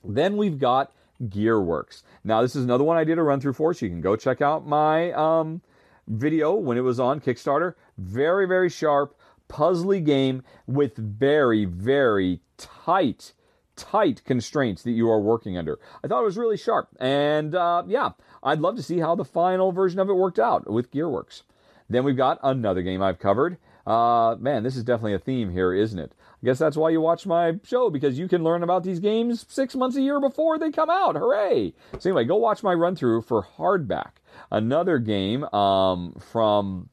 [0.04, 2.02] Then we've got Gearworks.
[2.24, 4.16] Now, this is another one I did a run through for, so you can go
[4.16, 5.62] check out my um,
[6.08, 7.76] video when it was on Kickstarter.
[8.00, 9.16] Very, very sharp,
[9.48, 13.34] puzzly game with very, very tight,
[13.76, 15.78] tight constraints that you are working under.
[16.04, 18.14] I thought it was really sharp, and uh, yeah,
[18.44, 21.44] I'd love to see how the final version of it worked out with Gearworks.
[21.90, 23.58] Then we've got another game I've covered.
[23.86, 26.14] Uh, man, this is definitely a theme here, isn't it?
[26.42, 29.46] I guess that's why you watch my show because you can learn about these games
[29.50, 31.16] six months a year before they come out.
[31.16, 31.74] Hooray!
[31.98, 34.12] So anyway, go watch my run through for Hardback,
[34.52, 36.90] another game um, from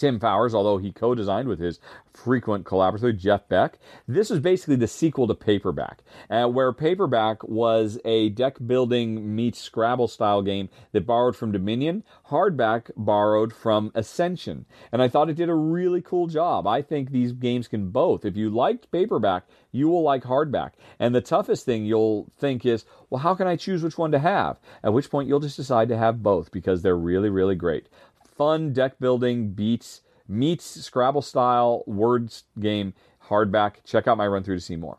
[0.00, 1.78] Tim Fowers, although he co designed with his
[2.14, 3.78] frequent collaborator, Jeff Beck.
[4.08, 9.60] This is basically the sequel to Paperback, uh, where Paperback was a deck building meets
[9.60, 12.02] Scrabble style game that borrowed from Dominion.
[12.30, 14.64] Hardback borrowed from Ascension.
[14.90, 16.66] And I thought it did a really cool job.
[16.66, 18.24] I think these games can both.
[18.24, 20.72] If you liked Paperback, you will like Hardback.
[20.98, 24.18] And the toughest thing you'll think is, well, how can I choose which one to
[24.18, 24.58] have?
[24.82, 27.88] At which point you'll just decide to have both because they're really, really great
[28.40, 32.94] fun deck building beats meets Scrabble style words game
[33.28, 33.84] hardback.
[33.84, 34.96] Check out my run through to see more.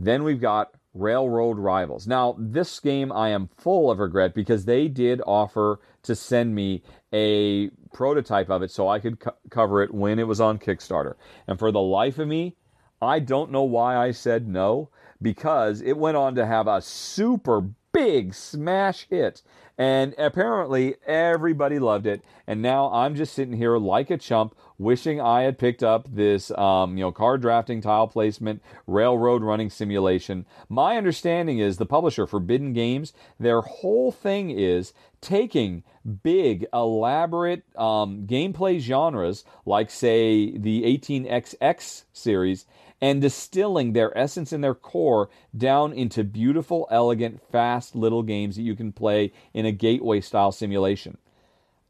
[0.00, 2.08] Then we've got Railroad Rivals.
[2.08, 6.82] Now, this game I am full of regret because they did offer to send me
[7.12, 11.14] a prototype of it so I could co- cover it when it was on Kickstarter.
[11.46, 12.56] And for the life of me,
[13.00, 14.90] I don't know why I said no
[15.22, 19.42] because it went on to have a super big smash hit.
[19.78, 22.24] And apparently everybody loved it.
[22.46, 26.50] And now I'm just sitting here like a chump, wishing I had picked up this,
[26.52, 30.46] um, you know, card drafting, tile placement, railroad running simulation.
[30.68, 35.82] My understanding is the publisher, Forbidden Games, their whole thing is taking
[36.22, 42.66] big, elaborate um, gameplay genres, like, say, the 18XX series,
[43.00, 48.62] and distilling their essence and their core down into beautiful, elegant, fast little games that
[48.62, 51.18] you can play in a gateway style simulation.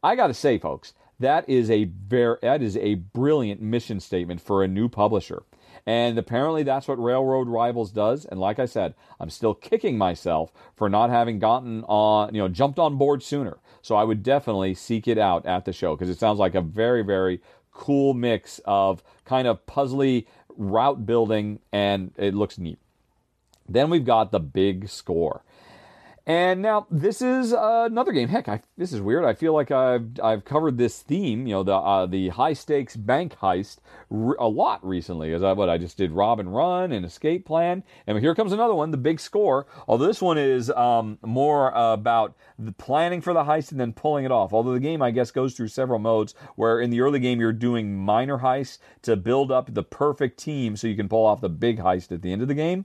[0.03, 4.41] I got to say, folks, that is a very that is a brilliant mission statement
[4.41, 5.43] for a new publisher.
[5.85, 8.25] And apparently that's what Railroad Rivals does.
[8.25, 12.49] And like I said, I'm still kicking myself for not having gotten on, you know,
[12.49, 13.57] jumped on board sooner.
[13.81, 16.61] So I would definitely seek it out at the show because it sounds like a
[16.61, 17.41] very, very
[17.71, 20.25] cool mix of kind of puzzly
[20.57, 22.79] route building, and it looks neat.
[23.69, 25.43] Then we've got the big score.
[26.27, 28.27] And now this is uh, another game.
[28.27, 29.23] Heck, I, this is weird.
[29.23, 32.97] I feel like I've I've covered this theme, you know, the uh, the high stakes
[32.97, 33.77] bank heist,
[34.11, 35.33] a lot recently.
[35.33, 38.51] As I what I just did, Rob and Run and Escape Plan, and here comes
[38.51, 39.67] another one, the Big Score.
[39.87, 43.93] Although this one is um, more uh, about the planning for the heist and then
[43.93, 44.51] pulling it off.
[44.51, 46.35] Although the game, I guess, goes through several modes.
[46.57, 50.75] Where in the early game you're doing minor heists to build up the perfect team
[50.75, 52.83] so you can pull off the big heist at the end of the game.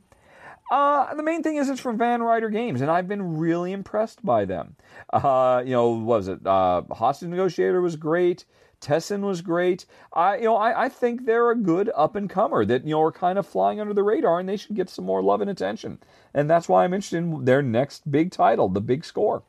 [0.72, 4.24] Uh, the main thing is it's from Van Ryder Games, and I've been really impressed
[4.24, 4.74] by them.
[5.12, 6.46] Uh, you know, what was it?
[6.46, 8.46] Uh, Hostage Negotiator was great.
[8.80, 9.84] Tessen was great.
[10.14, 13.02] I, you know, I, I think they're a good up and comer that you know
[13.02, 15.50] are kind of flying under the radar, and they should get some more love and
[15.50, 15.98] attention.
[16.32, 19.42] And that's why I'm interested in their next big title, the Big Score.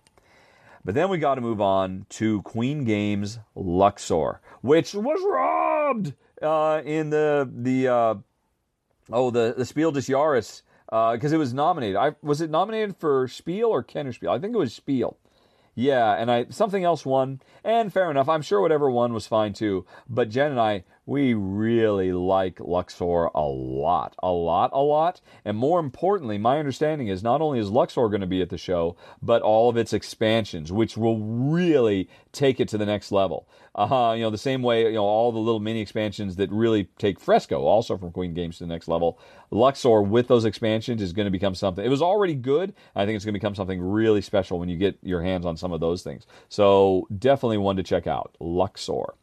[0.83, 6.81] But then we got to move on to Queen Games Luxor, which was robbed uh,
[6.83, 8.15] in the the uh,
[9.09, 10.63] oh the the Spiel des Jahres
[10.93, 11.95] because uh, it was nominated.
[11.95, 14.29] I was it nominated for Spiel or Kenner Spiel?
[14.29, 15.17] I think it was Spiel.
[15.73, 18.29] Yeah, and I something else won, and fair enough.
[18.29, 19.87] I'm sure whatever won was fine too.
[20.07, 25.19] But Jen and I, we really like Luxor a lot, a lot, a lot.
[25.43, 28.57] And more importantly, my understanding is not only is Luxor going to be at the
[28.57, 33.47] show, but all of its expansions, which will really take it to the next level.
[33.75, 36.85] Uh, you know, the same way, you know, all the little mini expansions that really
[36.97, 39.19] take Fresco, also from Queen Games to the next level.
[39.51, 41.83] Luxor with those expansions is going to become something.
[41.83, 42.73] It was already good.
[42.95, 45.57] I think it's going to become something really special when you get your hands on
[45.57, 46.27] some of those things.
[46.49, 48.37] So definitely one to check out.
[48.39, 49.15] Luxor.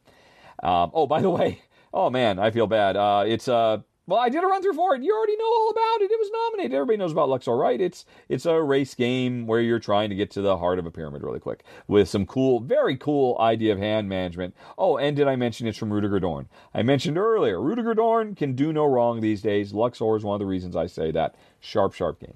[0.63, 1.63] Um, oh, by the way,
[1.93, 2.97] oh man, I feel bad.
[2.97, 5.03] Uh, it's uh, well, I did a run through for it.
[5.03, 6.11] You already know all about it.
[6.11, 6.75] It was nominated.
[6.75, 7.81] Everybody knows about Luxor, right?
[7.81, 10.91] It's it's a race game where you're trying to get to the heart of a
[10.91, 14.57] pyramid really quick with some cool, very cool idea of hand management.
[14.77, 16.49] Oh, and did I mention it's from Rudiger Dorn?
[16.75, 19.73] I mentioned earlier, Rudiger Dorn can do no wrong these days.
[19.73, 21.37] Luxor is one of the reasons I say that.
[21.61, 22.35] Sharp, sharp game.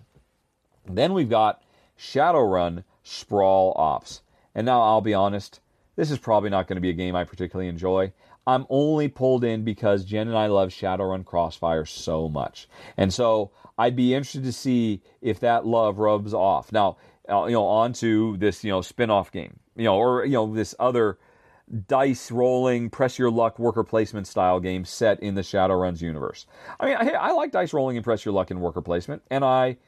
[0.86, 1.62] Then we've got
[1.98, 4.22] Shadowrun Sprawl Ops.
[4.54, 5.60] And now I'll be honest,
[5.96, 8.12] this is probably not going to be a game I particularly enjoy.
[8.46, 12.68] I'm only pulled in because Jen and I love Shadowrun Crossfire so much.
[12.96, 16.70] And so I'd be interested to see if that love rubs off.
[16.70, 20.54] Now, uh, you know, onto this, you know, spin-off game, you know, or, you know,
[20.54, 21.18] this other
[21.88, 26.46] dice rolling, press your luck worker placement style game set in the Shadowruns universe.
[26.78, 29.42] I mean, I, I like dice rolling and press your luck in worker placement, and
[29.42, 29.78] I,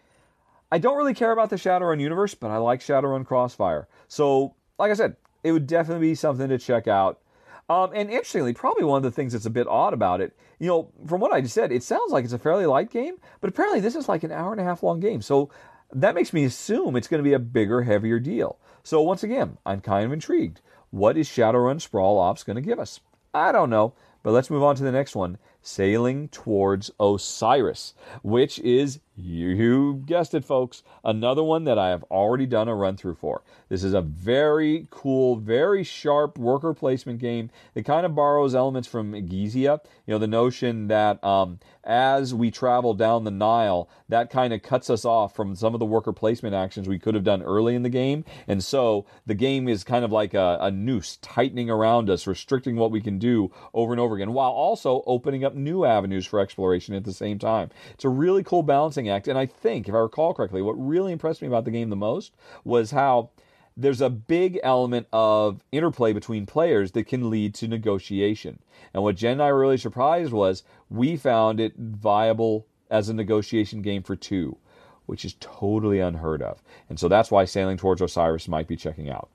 [0.73, 3.87] I don't really care about the Shadowrun universe, but I like Shadowrun Crossfire.
[4.09, 7.21] So, like I said, it would definitely be something to check out.
[7.69, 10.69] Um, and interestingly, probably one of the things that's a bit odd about it, you
[10.69, 13.51] know, from what I just said, it sounds like it's a fairly light game, but
[13.51, 15.21] apparently this is like an hour and a half long game.
[15.21, 15.51] So
[15.93, 18.59] that makes me assume it's going to be a bigger, heavier deal.
[18.85, 20.61] So once again, I'm kind of intrigued.
[20.91, 23.01] What is Shadowrun Sprawl Ops going to give us?
[23.35, 28.61] I don't know, but let's move on to the next one Sailing Towards Osiris, which
[28.61, 33.17] is, you guessed it, folks, another one that I have already done a run through
[33.17, 33.43] for.
[33.69, 37.51] This is a very cool, very sharp worker placement game.
[37.75, 39.81] It kind of borrows elements from Egizia.
[40.07, 44.63] You know, the notion that um, as we travel down the Nile, that kind of
[44.63, 47.75] cuts us off from some of the worker placement actions we could have done early
[47.75, 48.25] in the game.
[48.47, 52.77] And so the game is kind of like a, a noose tightening around us, restricting
[52.77, 56.39] what we can do over and over again, while also opening up new avenues for
[56.39, 57.71] exploration at the same time.
[57.95, 59.27] It's a really cool balancing act.
[59.27, 61.97] And I think, if I recall correctly, what really impressed me about the game the
[61.97, 62.35] most
[62.65, 63.31] was how
[63.77, 68.59] there's a big element of interplay between players that can lead to negotiation.
[68.95, 73.15] And what Jen and I were really surprised was we found it viable as a
[73.15, 74.57] negotiation game for two,
[75.05, 76.63] which is totally unheard of.
[76.89, 79.29] And so that's why Sailing Towards Osiris might be checking out.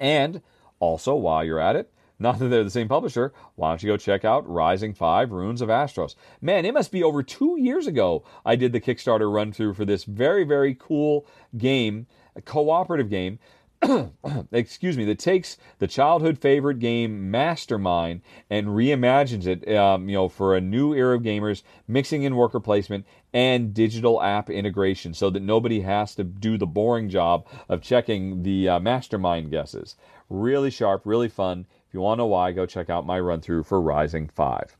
[0.00, 0.42] And
[0.80, 3.96] also, while you're at it, not that they're the same publisher, why don't you go
[3.96, 6.14] check out Rising 5 Runes of Asteros?
[6.40, 9.84] Man, it must be over two years ago I did the Kickstarter run through for
[9.84, 13.38] this very, very cool game a cooperative game
[14.52, 20.28] excuse me, that takes the childhood favorite game Mastermind and reimagines it, um, you know,
[20.28, 25.28] for a new era of gamers, mixing in worker placement and digital app integration, so
[25.30, 29.96] that nobody has to do the boring job of checking the uh, Mastermind guesses.
[30.30, 31.66] Really sharp, really fun.
[31.96, 34.76] You want to know why, go check out my run through for Rising Five.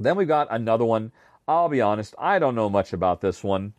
[0.00, 1.12] Then we've got another one.
[1.46, 3.72] I'll be honest, I don't know much about this one.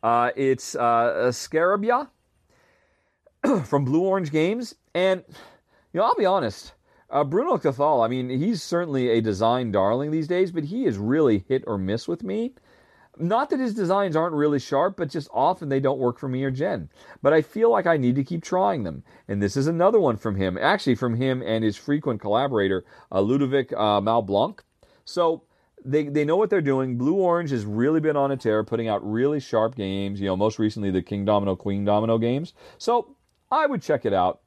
[0.00, 2.08] Uh, it's uh, Scarabya
[3.64, 4.76] from Blue Orange Games.
[4.94, 5.24] And,
[5.92, 6.74] you know, I'll be honest,
[7.10, 10.96] uh, Bruno Cathala, I mean, he's certainly a design darling these days, but he is
[10.96, 12.52] really hit or miss with me.
[13.20, 16.42] Not that his designs aren't really sharp, but just often they don't work for me
[16.42, 16.88] or Jen.
[17.22, 19.04] But I feel like I need to keep trying them.
[19.28, 23.20] And this is another one from him, actually from him and his frequent collaborator, uh,
[23.20, 24.60] Ludovic uh, Maublanc.
[25.04, 25.44] So
[25.84, 26.96] they, they know what they're doing.
[26.96, 30.20] Blue Orange has really been on a tear, putting out really sharp games.
[30.20, 32.54] You know, most recently the King Domino, Queen Domino games.
[32.78, 33.16] So
[33.50, 34.40] I would check it out.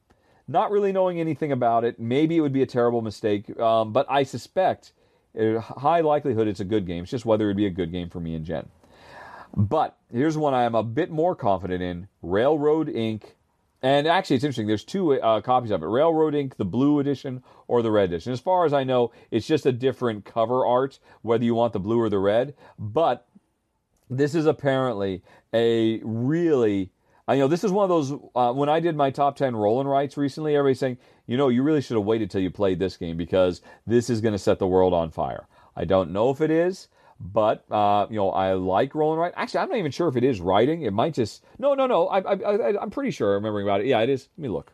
[0.47, 4.05] Not really knowing anything about it, maybe it would be a terrible mistake, um, but
[4.09, 4.91] I suspect,
[5.35, 7.03] high likelihood, it's a good game.
[7.03, 8.69] It's just whether it would be a good game for me and Jen.
[9.55, 13.35] But here's one I am a bit more confident in Railroad Ink.
[13.81, 14.67] And actually, it's interesting.
[14.67, 18.31] There's two uh, copies of it Railroad Ink, the blue edition or the red edition.
[18.31, 21.79] As far as I know, it's just a different cover art, whether you want the
[21.79, 22.55] blue or the red.
[22.79, 23.27] But
[24.09, 25.21] this is apparently
[25.53, 26.91] a really
[27.27, 29.87] I know this is one of those uh, when I did my top 10 rolling
[29.87, 32.97] rights recently everybody's saying you know you really should have waited till you played this
[32.97, 35.47] game because this is going to set the world on fire.
[35.75, 39.61] I don't know if it is but uh, you know I like rolling write actually
[39.61, 40.81] I'm not even sure if it is writing.
[40.81, 43.87] It might just no no no I, I, I'm pretty sure I'm remembering about it.
[43.87, 44.27] Yeah it is.
[44.37, 44.73] Let me look.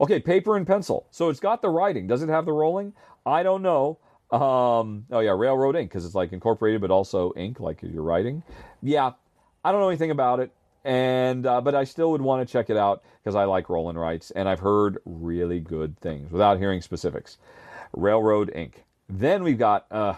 [0.00, 1.06] Okay paper and pencil.
[1.10, 2.06] So it's got the writing.
[2.06, 2.92] Does it have the rolling?
[3.26, 3.98] I don't know.
[4.30, 8.42] Um, oh yeah, Railroad Ink because it's like incorporated, but also ink, like you're writing.
[8.82, 9.12] Yeah,
[9.64, 10.50] I don't know anything about it,
[10.84, 13.88] and uh, but I still would want to check it out because I like roll
[13.88, 17.38] and writes, and I've heard really good things without hearing specifics.
[17.92, 18.84] Railroad Ink.
[19.08, 20.14] Then we've got uh,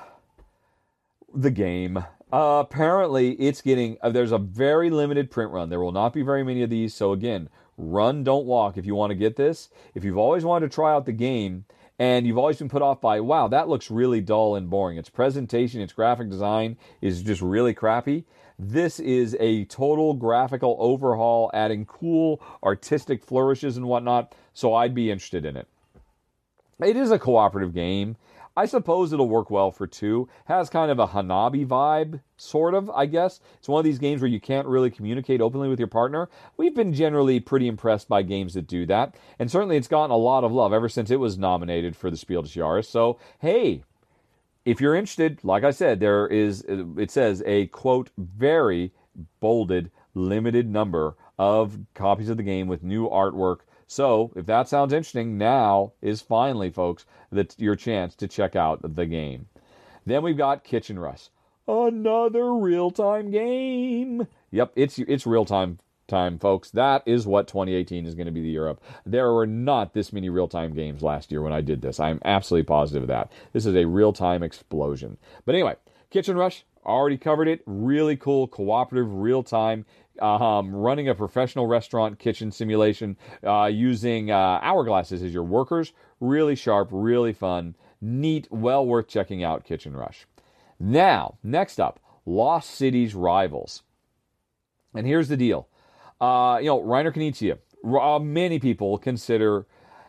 [1.34, 1.98] the game.
[2.32, 5.70] Uh, apparently, it's getting uh, there's a very limited print run.
[5.70, 6.94] There will not be very many of these.
[6.94, 8.76] So again, run, don't walk.
[8.76, 11.64] If you want to get this, if you've always wanted to try out the game
[11.98, 14.98] and you've always been put off by, wow, that looks really dull and boring.
[14.98, 18.24] Its presentation, its graphic design is just really crappy.
[18.58, 25.10] This is a total graphical overhaul, adding cool artistic flourishes and whatnot, so I'd be
[25.10, 25.68] interested in it.
[26.80, 28.16] It is a cooperative game.
[28.58, 30.30] I suppose it'll work well for two.
[30.46, 33.40] Has kind of a Hanabi vibe, sort of, I guess.
[33.58, 36.30] It's one of these games where you can't really communicate openly with your partner.
[36.56, 39.14] We've been generally pretty impressed by games that do that.
[39.38, 42.16] And certainly it's gotten a lot of love ever since it was nominated for the
[42.16, 42.86] Spiel des Jahres.
[42.86, 43.82] So, hey,
[44.66, 48.92] if you're interested, like I said, there is, it says a quote, very
[49.40, 54.92] bolded, limited number of copies of the game with new artwork so, if that sounds
[54.92, 59.46] interesting, now is finally, folks, that your chance to check out the game.
[60.04, 61.28] Then we've got Kitchen Rush,
[61.68, 64.26] another real-time game.
[64.50, 65.78] Yep, it's it's real-time time,
[66.08, 66.70] folks.
[66.70, 68.78] That is what 2018 is going to be the year of.
[69.04, 71.98] There were not this many real-time games last year when I did this.
[71.98, 73.32] I'm absolutely positive of that.
[73.52, 75.16] This is a real-time explosion.
[75.44, 75.74] But anyway,
[76.10, 77.62] Kitchen Rush, already covered it.
[77.66, 79.84] Really cool, cooperative, real-time
[80.20, 85.92] um, running a professional restaurant kitchen simulation uh, using uh, hourglasses as your workers.
[86.20, 90.26] Really sharp, really fun, neat, well worth checking out Kitchen Rush.
[90.78, 93.82] Now, next up, Lost Cities Rivals.
[94.94, 95.68] And here's the deal.
[96.20, 99.66] Uh, you know, Reiner Knizia, uh, many people consider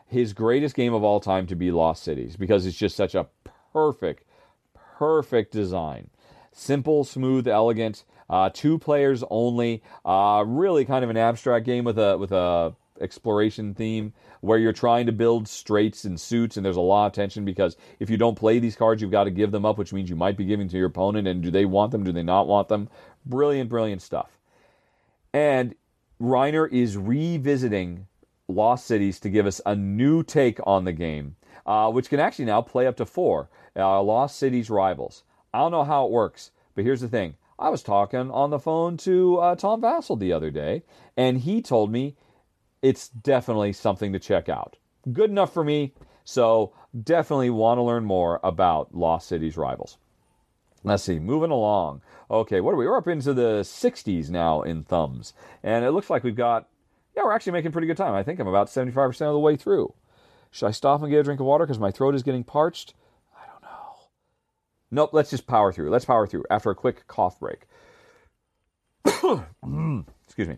[0.08, 3.28] his greatest game of all time to be Lost Cities because it's just such a
[3.74, 4.24] perfect,
[4.98, 6.10] perfect design.
[6.54, 8.06] Simple, smooth, elegant.
[8.30, 9.84] Uh, two players only.
[10.06, 14.74] Uh, really kind of an abstract game with a with a exploration theme where you're
[14.74, 18.18] trying to build straights and suits and there's a lot of tension because if you
[18.18, 20.46] don't play these cards you've got to give them up which means you might be
[20.46, 22.90] giving to your opponent and do they want them do they not want them
[23.24, 24.40] brilliant brilliant stuff
[25.32, 25.76] and
[26.22, 28.08] reiner is revisiting
[28.48, 32.46] lost cities to give us a new take on the game uh, which can actually
[32.46, 36.52] now play up to four uh, lost cities rivals i don't know how it works
[36.76, 40.32] but here's the thing I was talking on the phone to uh, Tom Vasel the
[40.32, 40.84] other day,
[41.16, 42.16] and he told me
[42.84, 44.78] it's definitely something to check out.
[45.12, 49.98] Good enough for me, so definitely want to learn more about Lost Cities Rivals.
[50.88, 52.02] Let's see, moving along.
[52.32, 52.86] Okay, what are we?
[52.86, 56.70] We're up into the 60s now in thumbs, and it looks like we've got,
[57.14, 58.14] yeah, we're actually making pretty good time.
[58.14, 59.94] I think I'm about 75% of the way through.
[60.50, 62.94] Should I stop and get a drink of water because my throat is getting parched?
[63.36, 63.96] I don't know.
[64.92, 65.90] Nope, let's just power through.
[65.90, 67.68] Let's power through after a quick cough break.
[69.06, 70.58] Excuse me.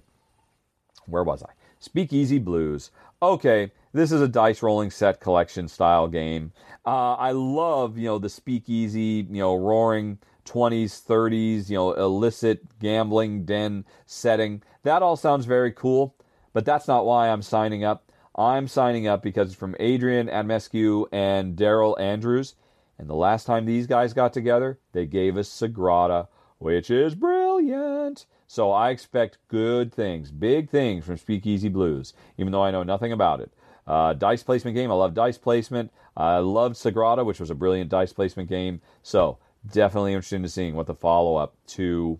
[1.08, 1.50] Where was I?
[1.80, 2.92] Speakeasy Blues.
[3.22, 6.52] Okay, this is a dice rolling set collection style game.
[6.86, 12.80] Uh, I love, you know, the speakeasy, you know, roaring 20s, 30s, you know, illicit
[12.80, 14.62] gambling den setting.
[14.84, 16.16] That all sounds very cool,
[16.54, 18.12] but that's not why I'm signing up.
[18.36, 22.56] I'm signing up because it's from Adrian Adamescu and Daryl Andrews.
[22.98, 26.28] And the last time these guys got together, they gave us Sagrada,
[26.58, 28.26] which is brilliant.
[28.48, 33.12] So I expect good things, big things from Speakeasy Blues, even though I know nothing
[33.12, 33.52] about it.
[33.88, 34.92] Uh, dice placement game.
[34.92, 35.92] I love dice placement.
[36.16, 38.82] I loved Sagrada, which was a brilliant dice placement game.
[39.02, 39.38] So
[39.72, 42.20] definitely interested in seeing what the follow up to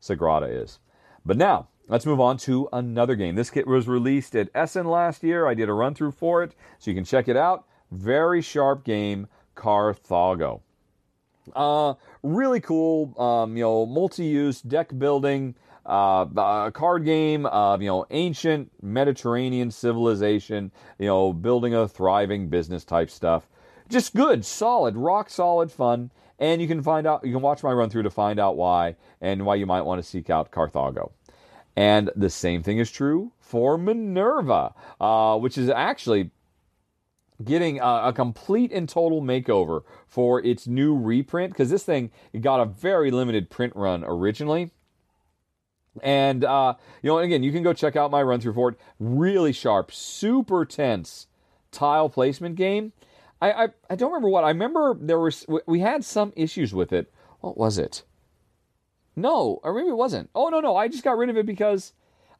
[0.00, 0.78] Sagrada is.
[1.24, 3.34] But now let's move on to another game.
[3.34, 5.46] This kit was released at Essen last year.
[5.46, 7.66] I did a run through for it, so you can check it out.
[7.90, 10.60] Very sharp game Carthago.
[11.54, 15.54] Uh, really cool, um, you know, multi-use deck building,
[15.84, 22.48] uh, uh, card game of, you know, ancient Mediterranean civilization, you know, building a thriving
[22.48, 23.48] business type stuff.
[23.88, 26.10] Just good, solid, rock solid fun.
[26.38, 28.96] And you can find out, you can watch my run through to find out why
[29.20, 31.12] and why you might want to seek out Carthago.
[31.76, 36.30] And the same thing is true for Minerva, uh, which is actually
[37.42, 42.10] getting a, a, complete and total makeover for its new reprint because this thing
[42.40, 44.70] got a very limited print run originally.
[46.00, 48.76] And uh, you know, again, you can go check out my run through for it.
[48.98, 51.26] Really sharp, super tense
[51.70, 52.92] tile placement game.
[53.40, 54.96] I, I I don't remember what I remember.
[54.98, 57.12] There was we had some issues with it.
[57.40, 58.04] What was it?
[59.14, 60.30] No, or maybe it wasn't.
[60.34, 61.92] Oh no no, I just got rid of it because,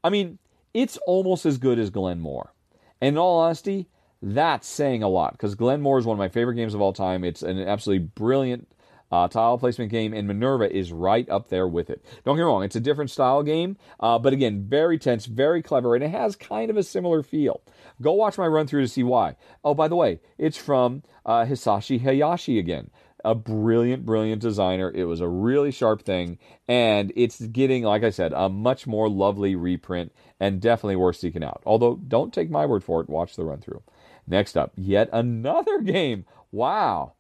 [0.03, 0.39] I mean,
[0.73, 2.55] it's almost as good as Glenmore.
[3.01, 3.89] And in all honesty,
[4.23, 7.25] that's saying a lot because Glenmore is one of my favorite games of all time.
[7.25, 8.69] It's an absolutely brilliant
[9.13, 12.03] uh, tile placement game, and Minerva is right up there with it.
[12.25, 15.63] Don't get me wrong, it's a different style game, uh, but again, very tense, very
[15.63, 17.61] clever, and it has kind of a similar feel.
[18.01, 19.37] Go watch my run through to see why.
[19.63, 22.91] Oh, by the way, it's from uh, Hisashi Hayashi again.
[23.25, 24.91] A brilliant, brilliant designer.
[24.93, 29.09] It was a really sharp thing, and it's getting, like I said, a much more
[29.09, 31.63] lovely reprint and definitely worth seeking out.
[31.65, 33.83] Although, don't take my word for it, watch the run through.
[34.27, 36.25] Next up, yet another game.
[36.51, 37.13] Wow.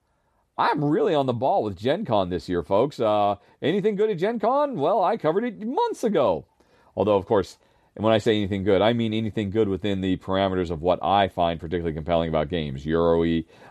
[0.63, 3.01] I'm really on the ball with Gen Con this year, folks.
[3.01, 4.77] Uh, anything good at Gen Con?
[4.77, 6.47] Well, I covered it months ago.
[6.95, 7.59] Although, of course,
[7.97, 11.03] and when I say anything good, I mean anything good within the parameters of what
[11.03, 12.87] I find particularly compelling about games.
[12.87, 13.25] Euro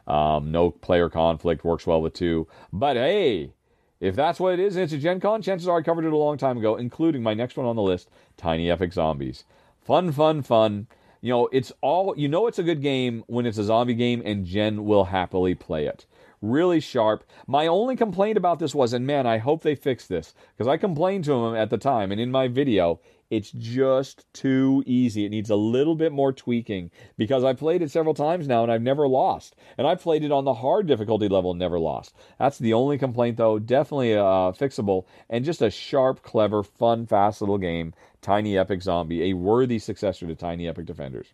[0.06, 2.50] um, no player conflict, works well with two.
[2.74, 3.54] But hey,
[4.02, 6.12] if that's what it is and it's a Gen Con, chances are I covered it
[6.12, 9.46] a long time ago, including my next one on the list, Tiny Epic Zombies.
[9.80, 10.88] Fun, fun, fun.
[11.22, 14.22] You know, it's all, you know, it's a good game when it's a zombie game,
[14.26, 16.06] and Jen will happily play it
[16.42, 17.24] really sharp.
[17.48, 20.78] My only complaint about this was, and man, I hope they fix this because I
[20.78, 23.00] complained to him at the time and in my video.
[23.30, 25.24] It's just too easy.
[25.26, 28.70] It needs a little bit more tweaking because I played it several times now and
[28.70, 29.56] I've never lost.
[29.78, 32.14] And I played it on the hard difficulty level never lost.
[32.38, 33.58] That's the only complaint, though.
[33.58, 37.94] Definitely uh, fixable and just a sharp, clever, fun, fast little game.
[38.22, 41.28] Tiny Epic Zombie, a worthy successor to Tiny Epic Defenders.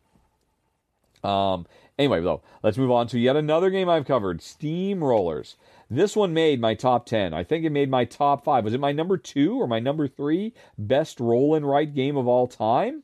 [1.24, 1.66] Um,
[1.98, 5.56] anyway, though, let's move on to yet another game I've covered Steamrollers.
[5.90, 7.34] This one made my top 10.
[7.34, 8.66] I think it made my top five.
[8.66, 12.28] Was it my number two or my number three best roll and write game of
[12.28, 13.04] all time?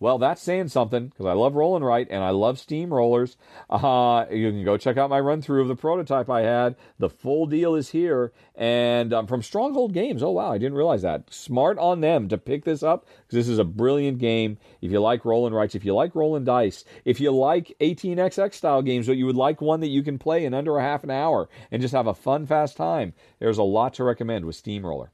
[0.00, 3.36] Well, that's saying something because I love rolling right and I love steamrollers.
[3.70, 6.76] Uh, you can go check out my run through of the prototype I had.
[6.98, 10.22] The full deal is here and um, from Stronghold Games.
[10.22, 11.32] Oh, wow, I didn't realize that.
[11.32, 14.58] Smart on them to pick this up because this is a brilliant game.
[14.80, 18.82] If you like rolling writes, if you like rolling dice, if you like 18xx style
[18.82, 21.10] games, but you would like one that you can play in under a half an
[21.10, 25.10] hour and just have a fun, fast time, there's a lot to recommend with Steamroller.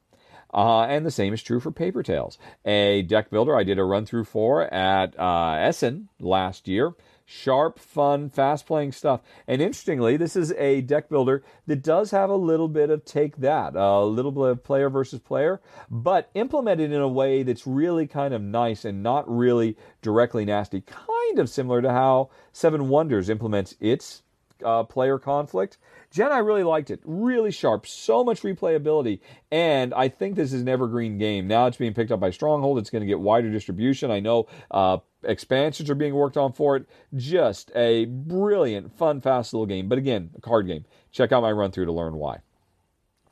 [0.53, 3.84] Uh, and the same is true for Paper Tales, a deck builder I did a
[3.84, 6.94] run through for at uh, Essen last year.
[7.24, 9.20] Sharp, fun, fast playing stuff.
[9.46, 13.36] And interestingly, this is a deck builder that does have a little bit of take
[13.36, 18.09] that, a little bit of player versus player, but implemented in a way that's really
[18.09, 20.80] kind of nice and not really directly nasty.
[20.80, 24.24] Kind of similar to how Seven Wonders implements its
[24.64, 25.78] uh, player conflict.
[26.11, 27.00] Jen, I really liked it.
[27.04, 29.20] Really sharp, so much replayability,
[29.52, 31.46] and I think this is an evergreen game.
[31.46, 32.78] Now it's being picked up by Stronghold.
[32.78, 34.11] It's going to get wider distribution.
[34.11, 36.86] I know uh, expansions are being worked on for it.
[37.14, 39.88] Just a brilliant, fun, fast little game.
[39.88, 40.84] But again, a card game.
[41.12, 42.38] Check out my run through to learn why.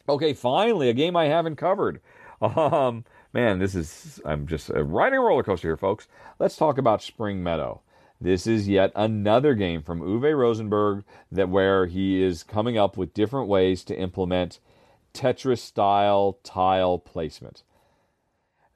[0.09, 2.01] Okay, finally, a game I haven't covered.
[2.41, 6.07] Um, man, this is, I'm just riding a roller coaster here, folks.
[6.39, 7.83] Let's talk about Spring Meadow.
[8.21, 13.15] This is yet another game from Uwe Rosenberg that where he is coming up with
[13.15, 14.59] different ways to implement
[15.15, 17.63] Tetris style tile placement.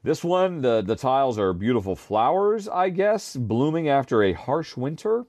[0.05, 5.27] This one, the, the tiles are beautiful flowers, I guess, blooming after a harsh winter.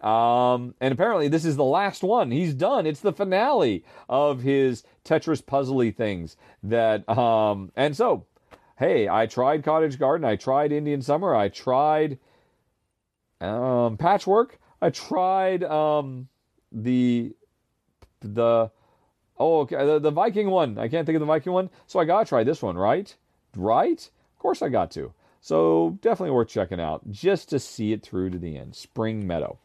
[0.00, 2.30] Um, and apparently, this is the last one.
[2.30, 2.86] He's done.
[2.86, 6.36] It's the finale of his Tetris puzzly things.
[6.62, 8.26] That um, and so,
[8.78, 10.24] hey, I tried Cottage Garden.
[10.24, 11.34] I tried Indian Summer.
[11.34, 12.18] I tried
[13.40, 14.58] um, patchwork.
[14.80, 16.28] I tried um,
[16.72, 17.34] the
[18.20, 18.70] the
[19.38, 20.78] oh okay the, the Viking one.
[20.78, 23.14] I can't think of the Viking one, so I gotta try this one, right?
[23.56, 24.00] Right?
[24.00, 25.12] Of course I got to.
[25.40, 28.74] So definitely worth checking out just to see it through to the end.
[28.74, 29.58] Spring Meadow.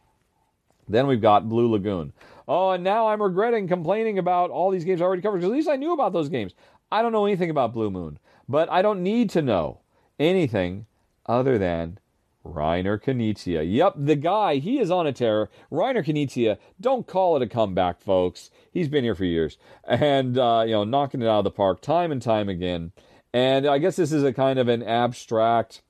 [0.88, 2.12] Then we've got Blue Lagoon.
[2.46, 5.56] Oh, and now I'm regretting complaining about all these games I already covered because at
[5.56, 6.54] least I knew about those games.
[6.92, 8.18] I don't know anything about Blue Moon,
[8.48, 9.80] but I don't need to know
[10.18, 10.86] anything
[11.26, 11.98] other than
[12.44, 13.64] Reiner Knizia.
[13.66, 15.48] Yep, the guy, he is on a tear.
[15.72, 18.50] Reiner Knizia, don't call it a comeback, folks.
[18.70, 19.56] He's been here for years.
[19.84, 22.92] And, uh, you know, knocking it out of the park time and time again.
[23.32, 25.82] And I guess this is a kind of an abstract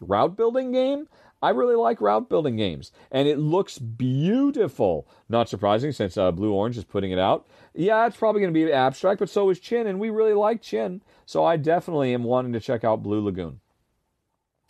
[0.00, 1.08] route building game.
[1.42, 5.08] I really like route building games, and it looks beautiful.
[5.28, 7.48] Not surprising since uh, Blue Orange is putting it out.
[7.74, 10.62] Yeah, it's probably going to be abstract, but so is Qin, and we really like
[10.62, 11.00] Qin.
[11.26, 13.58] So I definitely am wanting to check out Blue Lagoon.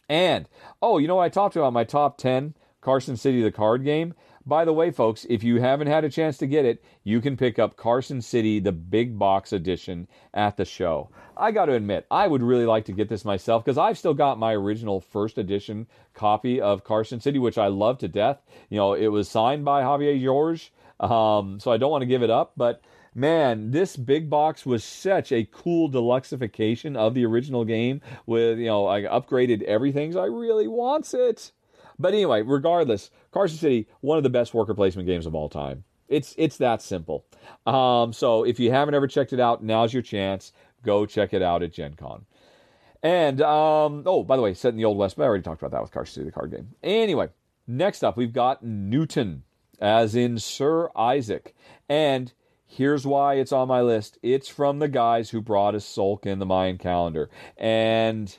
[0.08, 0.48] And,
[0.80, 1.72] oh, you know what I talked about?
[1.72, 4.14] My top 10 Carson City, the card game.
[4.44, 7.36] By the way, folks, if you haven't had a chance to get it, you can
[7.36, 11.10] pick up Carson City, the big box edition, at the show.
[11.36, 14.14] I got to admit, I would really like to get this myself because I've still
[14.14, 18.42] got my original first edition copy of Carson City, which I love to death.
[18.68, 22.24] You know, it was signed by Xavier Georges, um, so I don't want to give
[22.24, 22.82] it up, but
[23.14, 28.66] man, this big box was such a cool deluxeification of the original game with, you
[28.66, 31.52] know, I upgraded everything, so I really wants it.
[31.98, 35.84] But anyway, regardless, Carson City, one of the best worker placement games of all time.
[36.08, 37.24] It's it's that simple.
[37.64, 40.52] Um, so if you haven't ever checked it out, now's your chance.
[40.84, 42.26] Go check it out at Gen Con.
[43.02, 45.60] And um, oh, by the way, set in the Old West, but I already talked
[45.60, 46.68] about that with Carson City, the card game.
[46.82, 47.28] Anyway,
[47.66, 49.42] next up, we've got Newton,
[49.80, 51.54] as in Sir Isaac.
[51.88, 52.32] And
[52.76, 54.18] here's why it's on my list.
[54.22, 57.30] It's from the guys who brought us Tzolk'in the Mayan calendar.
[57.56, 58.36] And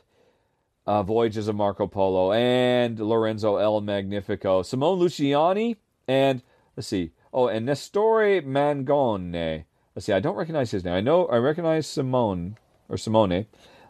[0.85, 5.77] uh, Voyages of Marco Polo, and Lorenzo El Magnifico, Simone Luciani,
[6.07, 6.41] and
[6.75, 9.65] let's see, oh, and Nestore Mangone.
[9.95, 10.93] Let's see, I don't recognize his name.
[10.93, 12.57] I know I recognize Simone
[12.89, 13.45] or Simone.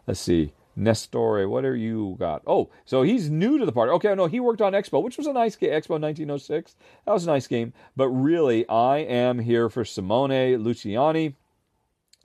[0.06, 1.48] Let's see, Nestore.
[1.48, 2.42] What are you got?
[2.46, 3.92] Oh, so he's new to the party.
[3.92, 5.70] Okay, no, he worked on Expo, which was a nice game.
[5.70, 6.76] Expo 1906.
[7.06, 7.72] That was a nice game.
[7.96, 11.34] But really, I am here for Simone Luciani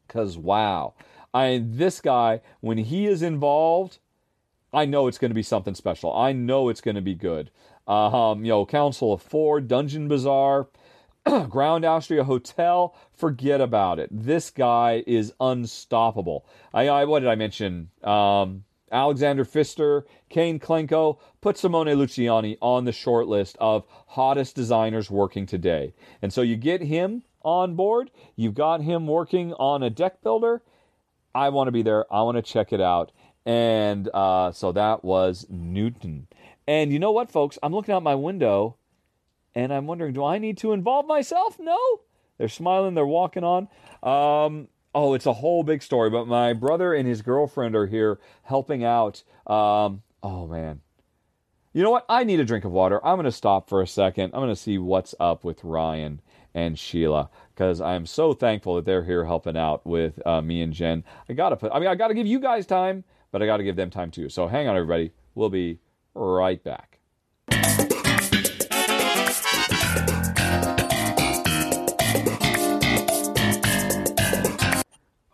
[0.07, 0.93] because wow,
[1.33, 3.99] I this guy when he is involved
[4.73, 6.15] I know it's going to be something special.
[6.15, 7.51] I know it's going to be good.
[7.87, 10.67] Um, you know, Council of Four, Dungeon Bazaar,
[11.49, 12.95] Grand Austria Hotel.
[13.13, 14.09] Forget about it.
[14.11, 16.45] This guy is unstoppable.
[16.73, 17.89] I, I what did I mention?
[18.03, 25.11] Um, Alexander Pfister, Kane Klenko, put Simone Luciani on the short list of hottest designers
[25.11, 25.93] working today.
[26.21, 28.09] And so you get him on board.
[28.35, 30.63] You've got him working on a deck builder.
[31.35, 32.11] I want to be there.
[32.11, 33.11] I want to check it out.
[33.45, 36.27] And uh, so that was Newton.
[36.67, 37.59] And you know what, folks?
[37.61, 38.77] I'm looking out my window
[39.55, 41.57] and I'm wondering, do I need to involve myself?
[41.59, 41.77] No.
[42.37, 43.67] They're smiling, they're walking on.
[44.01, 48.19] Um, oh, it's a whole big story, but my brother and his girlfriend are here
[48.43, 49.23] helping out.
[49.45, 50.81] Um, oh, man.
[51.73, 52.05] You know what?
[52.09, 53.05] I need a drink of water.
[53.05, 54.31] I'm going to stop for a second.
[54.33, 56.21] I'm going to see what's up with Ryan
[56.53, 60.73] and Sheila because I'm so thankful that they're here helping out with uh, me and
[60.73, 61.03] Jen.
[61.27, 63.45] I got to put, I mean, I got to give you guys time but I
[63.45, 64.29] got to give them time too.
[64.29, 65.11] So hang on, everybody.
[65.35, 65.79] We'll be
[66.13, 66.98] right back.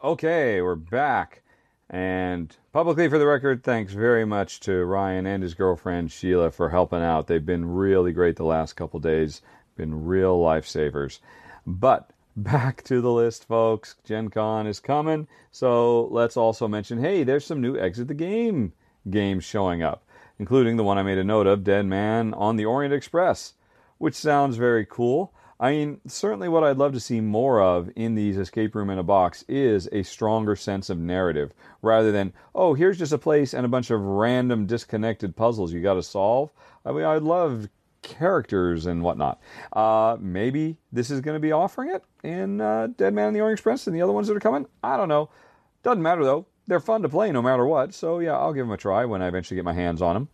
[0.05, 1.41] Okay, we're back.
[1.89, 6.69] And publicly, for the record, thanks very much to Ryan and his girlfriend Sheila for
[6.69, 7.25] helping out.
[7.25, 9.41] They've been really great the last couple days,
[9.75, 11.21] been real lifesavers.
[11.65, 13.95] But back to the list, folks.
[14.03, 15.27] Gen Con is coming.
[15.49, 18.73] So let's also mention hey, there's some new Exit the Game
[19.09, 22.65] games showing up, including the one I made a note of Dead Man on the
[22.65, 23.55] Orient Express,
[23.97, 25.33] which sounds very cool.
[25.59, 28.99] I mean, certainly what I'd love to see more of in these escape room in
[28.99, 33.53] a box is a stronger sense of narrative rather than, oh, here's just a place
[33.53, 36.51] and a bunch of random disconnected puzzles you got to solve.
[36.85, 37.69] I mean, I'd love
[38.01, 39.41] characters and whatnot.
[39.71, 43.39] Uh, maybe this is going to be offering it in uh, Dead Man and the
[43.39, 44.67] Orient Express and the other ones that are coming.
[44.83, 45.29] I don't know.
[45.83, 46.47] Doesn't matter though.
[46.67, 47.93] They're fun to play no matter what.
[47.93, 50.29] So yeah, I'll give them a try when I eventually get my hands on them.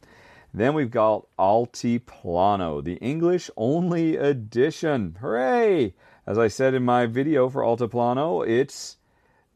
[0.54, 5.18] Then we've got Altiplano, the English only edition.
[5.22, 5.94] Hooray!
[6.28, 8.98] As I said in my video for Altiplano, it's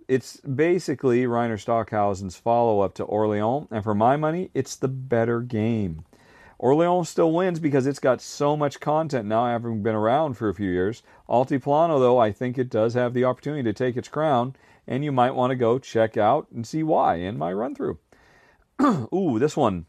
[0.07, 5.41] it's basically Reiner Stockhausen's follow up to Orleans, and for my money, it's the better
[5.41, 6.05] game.
[6.59, 10.53] Orleans still wins because it's got so much content now, having been around for a
[10.53, 11.03] few years.
[11.27, 14.55] Altiplano, though, I think it does have the opportunity to take its crown,
[14.87, 17.97] and you might want to go check out and see why in my run through.
[19.13, 19.87] Ooh, this one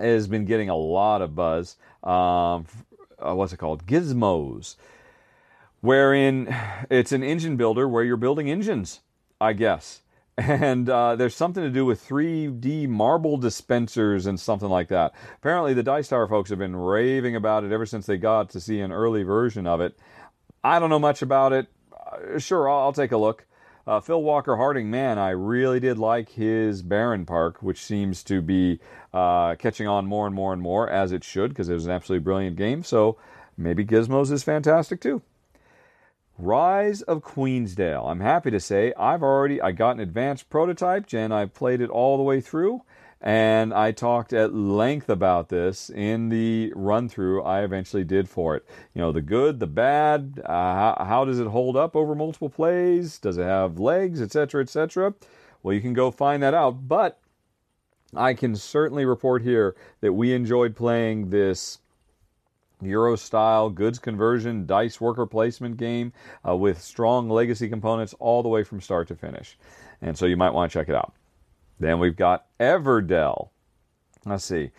[0.00, 1.76] has been getting a lot of buzz.
[2.02, 2.66] Um,
[3.18, 3.86] uh, what's it called?
[3.86, 4.76] Gizmos,
[5.80, 6.54] wherein
[6.90, 9.00] it's an engine builder where you're building engines,
[9.40, 10.02] I guess
[10.40, 15.12] and uh, there's something to do with 3D marble dispensers and something like that.
[15.36, 18.60] Apparently, the Dice Tower folks have been raving about it ever since they got to
[18.60, 19.98] see an early version of it.
[20.64, 21.66] I don't know much about it.
[21.92, 23.44] Uh, sure, I'll, I'll, take a look.
[23.90, 28.78] Uh, Phil Walker Harding, man, I really did like his Bärenpark, which seems to be
[29.12, 31.90] uh, catching on more and more and more, as it should, because it was an
[31.90, 32.84] absolutely brilliant game.
[32.84, 33.18] So
[33.56, 35.22] maybe Gizmos is fantastic too.
[36.38, 38.08] Rise of Queensdale.
[38.08, 41.32] I'm happy to say I've already I got an advanced prototype, Jen.
[41.32, 42.82] I played it all the way through,
[43.20, 48.56] and I talked at length about this in the run through I eventually did for
[48.56, 48.66] it.
[48.94, 50.40] You know, the good, the bad.
[50.44, 53.18] Uh, how, how does it hold up over multiple plays?
[53.18, 55.14] Does it have legs, etc., etc.?
[55.62, 56.88] Well, you can go find that out.
[56.88, 57.20] But
[58.16, 61.78] I can certainly report here that we enjoyed playing this
[62.80, 66.14] Euro style goods conversion, dice worker placement game
[66.48, 69.58] uh, with strong legacy components all the way from start to finish.
[70.00, 71.12] And so you might want to check it out.
[71.80, 73.48] Then we've got Everdell.
[74.26, 74.70] Let's see.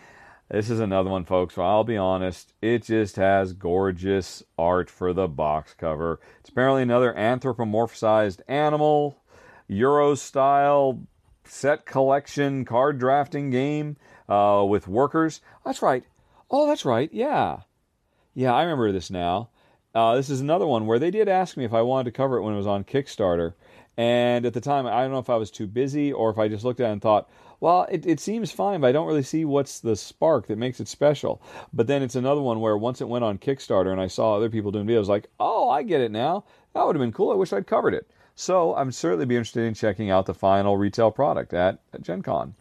[0.49, 1.57] This is another one, folks.
[1.57, 6.19] Well, I'll be honest, it just has gorgeous art for the box cover.
[6.41, 9.17] It's apparently another anthropomorphized animal,
[9.67, 11.01] Euro style
[11.45, 13.97] set collection card drafting game
[14.29, 15.41] uh, with workers.
[15.65, 16.03] That's right.
[16.51, 17.09] Oh, that's right.
[17.11, 17.61] Yeah.
[18.33, 19.49] Yeah, I remember this now.
[19.95, 22.37] Uh, this is another one where they did ask me if I wanted to cover
[22.37, 23.53] it when it was on Kickstarter.
[23.97, 26.47] And at the time, I don't know if I was too busy or if I
[26.47, 27.29] just looked at it and thought,
[27.59, 30.79] well, it, it seems fine, but I don't really see what's the spark that makes
[30.79, 31.41] it special.
[31.73, 34.49] But then it's another one where once it went on Kickstarter and I saw other
[34.49, 36.45] people doing videos, like, oh, I get it now.
[36.73, 37.31] That would have been cool.
[37.31, 38.09] I wish I'd covered it.
[38.33, 42.23] So I'm certainly be interested in checking out the final retail product at, at Gen
[42.23, 42.55] Con.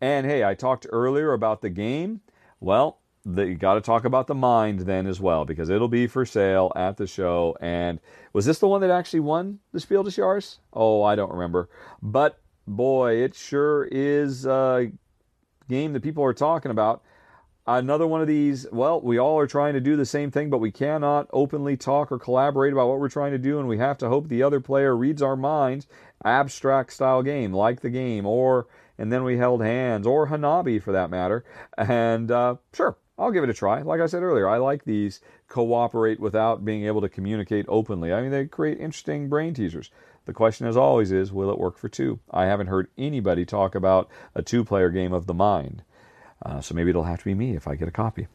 [0.00, 2.20] And hey, I talked earlier about the game.
[2.60, 6.06] Well, the, you got to talk about the mind then as well because it'll be
[6.06, 7.56] for sale at the show.
[7.60, 8.00] And
[8.32, 10.58] was this the one that actually won the Spiel des Jahres?
[10.72, 11.68] Oh, I don't remember.
[12.02, 14.90] But boy, it sure is a
[15.68, 17.02] game that people are talking about.
[17.66, 20.58] Another one of these, well, we all are trying to do the same thing, but
[20.58, 23.96] we cannot openly talk or collaborate about what we're trying to do, and we have
[23.98, 25.86] to hope the other player reads our minds.
[26.26, 28.66] Abstract style game, like the game, or,
[28.98, 31.42] and then we held hands, or Hanabi for that matter.
[31.78, 33.82] And uh, sure, I'll give it a try.
[33.82, 38.12] Like I said earlier, I like these cooperate without being able to communicate openly.
[38.12, 39.90] I mean, they create interesting brain teasers.
[40.26, 42.18] The question, as always, is will it work for two?
[42.30, 45.82] I haven't heard anybody talk about a two player game of the mind.
[46.44, 48.26] Uh, so maybe it'll have to be me if I get a copy.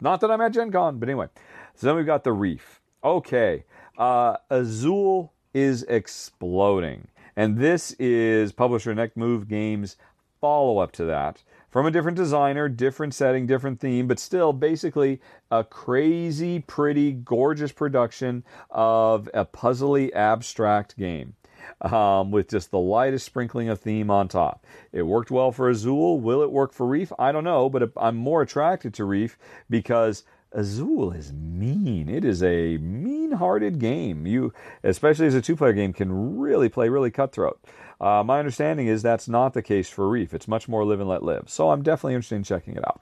[0.00, 1.28] Not that I'm at Gen Con, but anyway.
[1.74, 2.80] So then we've got the Reef.
[3.02, 3.64] Okay.
[3.96, 7.08] Uh, Azul is exploding.
[7.36, 9.96] And this is publisher Next Move Games
[10.40, 15.20] follow up to that from a different designer, different setting, different theme, but still basically
[15.50, 21.34] a crazy, pretty, gorgeous production of a puzzly, abstract game.
[21.82, 24.64] Um, with just the lightest sprinkling of theme on top.
[24.90, 26.18] It worked well for Azul.
[26.18, 27.12] Will it work for Reef?
[27.18, 29.36] I don't know, but I'm more attracted to Reef
[29.68, 32.08] because Azul is mean.
[32.08, 34.26] It is a mean-hearted game.
[34.26, 37.60] You, especially as a two-player game, can really play really cutthroat.
[38.00, 40.32] Uh, my understanding is that's not the case for Reef.
[40.32, 41.44] It's much more live and let live.
[41.48, 43.00] So I'm definitely interested in checking it out.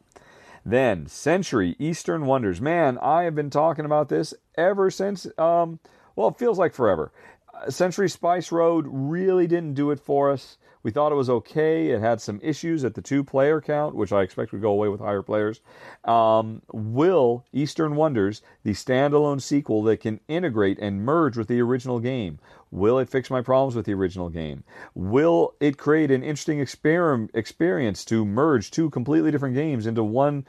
[0.65, 2.61] Then Century Eastern Wonders.
[2.61, 5.27] Man, I have been talking about this ever since.
[5.39, 5.79] Um,
[6.17, 7.13] well, it feels like forever.
[7.55, 10.59] Uh, Century Spice Road really didn't do it for us.
[10.87, 11.89] We thought it was okay.
[11.89, 14.89] It had some issues at the two player count, which I expect would go away
[14.89, 15.61] with higher players.
[16.05, 21.99] Um, will Eastern Wonders, the standalone sequel that can integrate and merge with the original
[21.99, 22.39] game,
[22.71, 24.63] will it fix my problems with the original game?
[24.95, 30.47] Will it create an interesting exper- experience to merge two completely different games into one,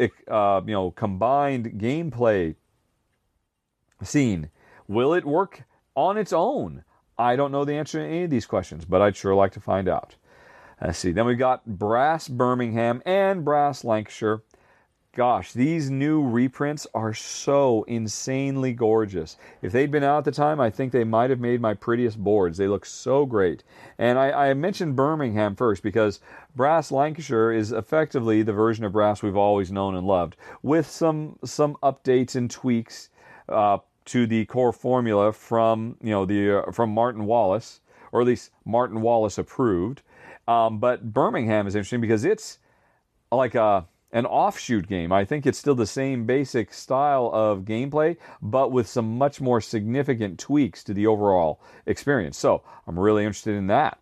[0.00, 2.56] uh, you know, combined gameplay
[4.02, 4.50] scene?
[4.88, 5.62] Will it work
[5.94, 6.82] on its own?
[7.18, 9.60] I don't know the answer to any of these questions, but I'd sure like to
[9.60, 10.14] find out.
[10.80, 11.10] Let's see.
[11.10, 14.42] Then we've got Brass Birmingham and Brass Lancashire.
[15.16, 19.36] Gosh, these new reprints are so insanely gorgeous.
[19.62, 22.22] If they'd been out at the time, I think they might have made my prettiest
[22.22, 22.56] boards.
[22.56, 23.64] They look so great.
[23.98, 26.20] And I, I mentioned Birmingham first because
[26.54, 31.40] Brass Lancashire is effectively the version of Brass we've always known and loved, with some
[31.44, 33.08] some updates and tweaks.
[33.48, 33.78] Uh,
[34.08, 37.80] to the core formula from you know the uh, from Martin Wallace,
[38.12, 40.02] or at least Martin Wallace approved.
[40.46, 42.58] Um, but Birmingham is interesting because it's
[43.30, 45.12] like a an offshoot game.
[45.12, 49.60] I think it's still the same basic style of gameplay, but with some much more
[49.60, 52.38] significant tweaks to the overall experience.
[52.38, 53.98] So I'm really interested in that.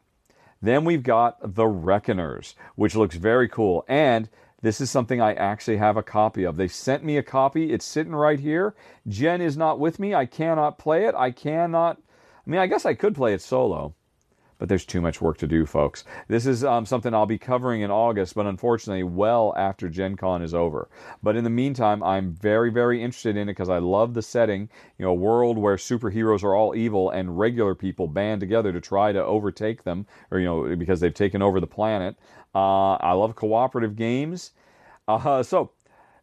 [0.63, 3.85] Then we've got The Reckoners, which looks very cool.
[3.89, 4.29] And
[4.63, 6.57] this is something I actually have a copy of.
[6.57, 7.73] They sent me a copy.
[7.73, 8.75] It's sitting right here.
[9.07, 10.15] Jen is not with me.
[10.15, 11.15] I cannot play it.
[11.15, 11.99] I cannot.
[12.47, 13.95] I mean, I guess I could play it solo,
[14.59, 16.05] but there's too much work to do, folks.
[16.29, 20.43] This is um, something I'll be covering in August, but unfortunately, well after Gen Con
[20.43, 20.89] is over.
[21.23, 24.71] But in the meantime, I'm very, very interested in it because I love the setting.
[24.97, 28.81] You know, a world where superheroes are all evil and regular people band together to
[28.81, 32.17] try to overtake them, or, you know, because they've taken over the planet.
[32.57, 34.53] Uh, I love cooperative games.
[35.07, 35.73] Uh, so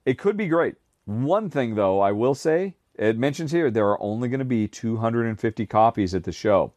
[0.04, 0.74] it could be great.
[1.06, 4.68] One thing, though, I will say it mentions here there are only going to be
[4.68, 6.74] 250 copies at the show.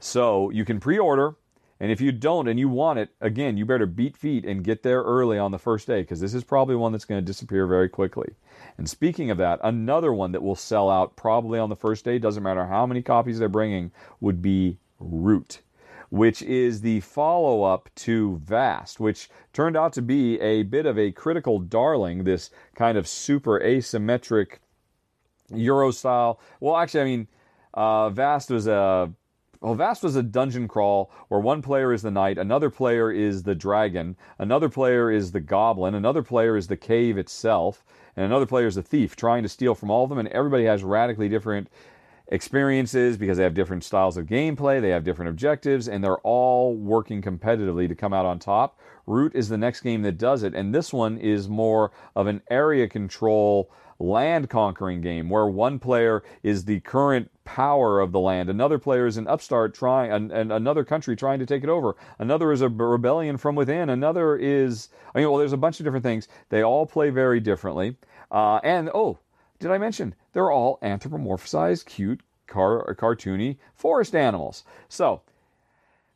[0.00, 1.36] So you can pre order.
[1.80, 4.82] And if you don't and you want it, again, you better beat feet and get
[4.82, 7.66] there early on the first day because this is probably one that's going to disappear
[7.66, 8.32] very quickly.
[8.78, 12.18] And speaking of that, another one that will sell out probably on the first day,
[12.18, 13.90] doesn't matter how many copies they're bringing,
[14.20, 15.60] would be Root
[16.14, 20.96] which is the follow up to Vast, which turned out to be a bit of
[20.96, 24.58] a critical darling, this kind of super asymmetric
[25.52, 26.38] Euro style.
[26.60, 27.28] Well, actually, I mean,
[27.74, 29.12] uh, Vast was a
[29.60, 33.42] well, Vast was a dungeon crawl where one player is the knight, another player is
[33.42, 37.84] the dragon, another player is the goblin, another player is the cave itself,
[38.14, 40.18] and another player is the thief trying to steal from all of them.
[40.18, 41.68] And everybody has radically different
[42.28, 46.74] experiences because they have different styles of gameplay, they have different objectives, and they're all
[46.74, 48.78] working competitively to come out on top.
[49.06, 52.40] Root is the next game that does it, and this one is more of an
[52.50, 58.48] area control land conquering game where one player is the current power of the land,
[58.48, 62.50] another player is an upstart trying, and, another country trying to take it over, another
[62.52, 66.02] is a rebellion from within, another is, I mean, well, there's a bunch of different
[66.02, 66.28] things.
[66.48, 67.96] They all play very differently.
[68.30, 69.18] Uh, and, oh,
[69.64, 74.62] did I mention they're all anthropomorphized, cute, car- cartoony forest animals?
[74.90, 75.22] So,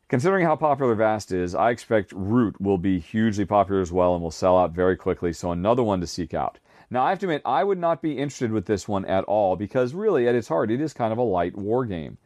[0.08, 4.22] Considering how popular Vast is, I expect Root will be hugely popular as well and
[4.22, 5.32] will sell out very quickly.
[5.32, 6.58] So, another one to seek out.
[6.90, 9.56] Now, I have to admit, I would not be interested with this one at all
[9.56, 12.18] because, really, at its heart, it is kind of a light war game.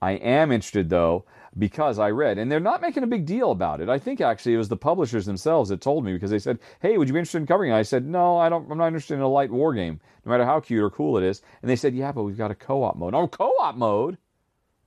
[0.00, 1.24] I am interested, though,
[1.58, 3.88] because I read, and they're not making a big deal about it.
[3.88, 6.96] I think actually it was the publishers themselves that told me because they said, "Hey,
[6.96, 7.76] would you be interested in covering?" it?
[7.76, 8.70] I said, "No, I don't.
[8.70, 11.24] I'm not interested in a light war game, no matter how cute or cool it
[11.24, 14.18] is." And they said, "Yeah, but we've got a co-op mode." Oh, co-op mode.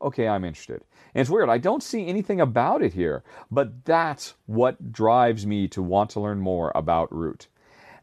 [0.01, 0.83] Okay, I'm interested.
[1.13, 1.49] And it's weird.
[1.49, 6.19] I don't see anything about it here, but that's what drives me to want to
[6.19, 7.47] learn more about Root.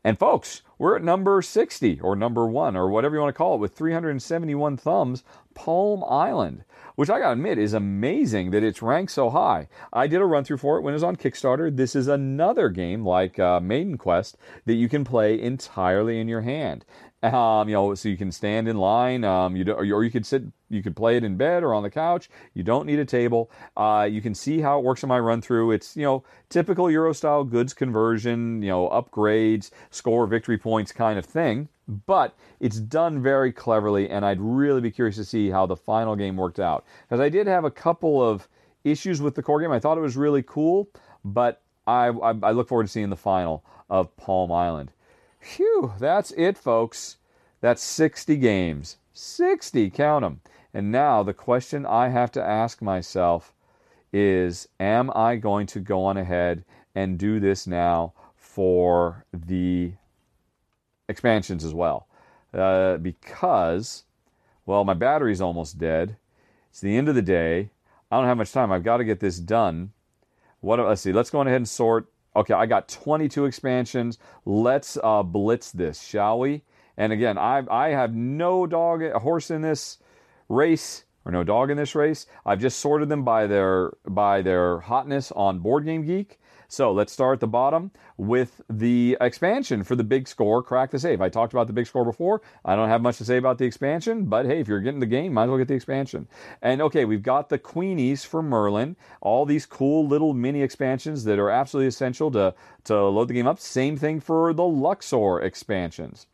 [0.04, 3.56] And folks, we're at number 60 or number one or whatever you want to call
[3.56, 6.64] it with 371 thumbs, Palm Island,
[6.94, 9.68] which I gotta admit is amazing that it's ranked so high.
[9.92, 11.74] I did a run through for it when it was on Kickstarter.
[11.76, 16.42] This is another game like uh, Maiden Quest that you can play entirely in your
[16.42, 16.84] hand.
[17.22, 19.24] Um, you know, so you can stand in line.
[19.24, 20.44] Um, you do, or you could sit.
[20.70, 22.30] You could play it in bed or on the couch.
[22.54, 23.50] You don't need a table.
[23.76, 25.72] Uh, you can see how it works in my run through.
[25.72, 28.62] It's you know typical Euro style goods conversion.
[28.62, 31.68] You know upgrades, score victory points kind of thing.
[32.06, 36.14] But it's done very cleverly, and I'd really be curious to see how the final
[36.14, 38.46] game worked out because I did have a couple of
[38.84, 39.72] issues with the core game.
[39.72, 40.88] I thought it was really cool,
[41.24, 44.92] but I, I, I look forward to seeing the final of Palm Island.
[45.40, 47.16] Phew, that's it, folks.
[47.60, 48.96] That's 60 games.
[49.12, 50.40] 60, count them.
[50.72, 53.52] And now the question I have to ask myself
[54.12, 59.92] is Am I going to go on ahead and do this now for the
[61.08, 62.06] expansions as well?
[62.52, 64.04] Uh, because,
[64.66, 66.16] well, my battery's almost dead.
[66.70, 67.70] It's the end of the day.
[68.10, 68.72] I don't have much time.
[68.72, 69.92] I've got to get this done.
[70.60, 70.78] What?
[70.78, 71.12] Let's see.
[71.12, 72.08] Let's go ahead and sort
[72.38, 74.16] Okay, I got 22 expansions.
[74.44, 76.62] Let's uh, blitz this, shall we?
[76.96, 79.98] And again, I, I have no dog, horse in this
[80.48, 82.26] race, or no dog in this race.
[82.46, 86.38] I've just sorted them by their by their hotness on Board Game Geek.
[86.70, 90.98] So let's start at the bottom with the expansion for the big score, Crack the
[90.98, 91.18] Safe.
[91.18, 92.42] I talked about the big score before.
[92.62, 95.06] I don't have much to say about the expansion, but hey, if you're getting the
[95.06, 96.28] game, might as well get the expansion.
[96.60, 101.38] And okay, we've got the Queenies for Merlin, all these cool little mini expansions that
[101.38, 102.54] are absolutely essential to,
[102.84, 103.58] to load the game up.
[103.58, 106.26] Same thing for the Luxor expansions.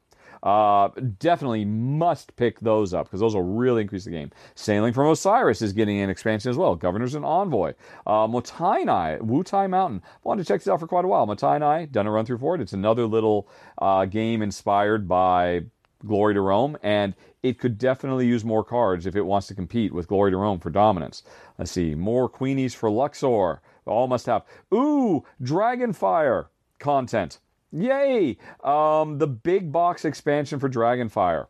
[0.44, 4.30] Uh, definitely must pick those up because those will really increase the game.
[4.54, 6.76] Sailing from Osiris is getting an expansion as well.
[6.76, 7.72] Governors and Envoy.
[8.06, 10.02] Uh, Mottainai, Wutai Mountain.
[10.04, 11.26] I Wanted to check this out for quite a while.
[11.26, 12.60] Mottainai, done a run through for it.
[12.60, 13.48] It's another little
[13.78, 15.62] uh, game inspired by
[16.04, 19.94] Glory to Rome, and it could definitely use more cards if it wants to compete
[19.94, 21.22] with Glory to Rome for dominance.
[21.58, 23.62] Let's see, more Queenies for Luxor.
[23.86, 24.44] All must have.
[24.72, 26.46] Ooh, Dragonfire
[26.78, 27.38] content.
[27.74, 28.36] Yay!
[28.62, 31.48] Um, the big box expansion for Dragonfire.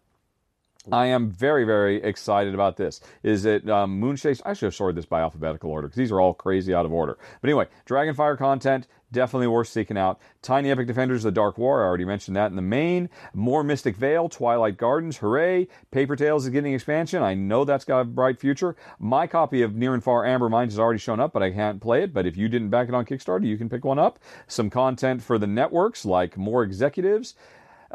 [0.92, 3.00] I am very, very excited about this.
[3.22, 4.42] Is it um, Moonshakes?
[4.44, 6.92] I should have sorted this by alphabetical order because these are all crazy out of
[6.92, 7.16] order.
[7.40, 10.20] But anyway, Dragonfire content, definitely worth seeking out.
[10.42, 13.08] Tiny Epic Defenders, The Dark War, I already mentioned that in the main.
[13.32, 15.68] More Mystic Vale, Twilight Gardens, hooray.
[15.90, 17.22] Paper Tales is getting expansion.
[17.22, 18.76] I know that's got a bright future.
[18.98, 21.80] My copy of Near and Far Amber Mines has already shown up, but I can't
[21.80, 22.12] play it.
[22.12, 24.18] But if you didn't back it on Kickstarter, you can pick one up.
[24.46, 27.34] Some content for the networks, like more executives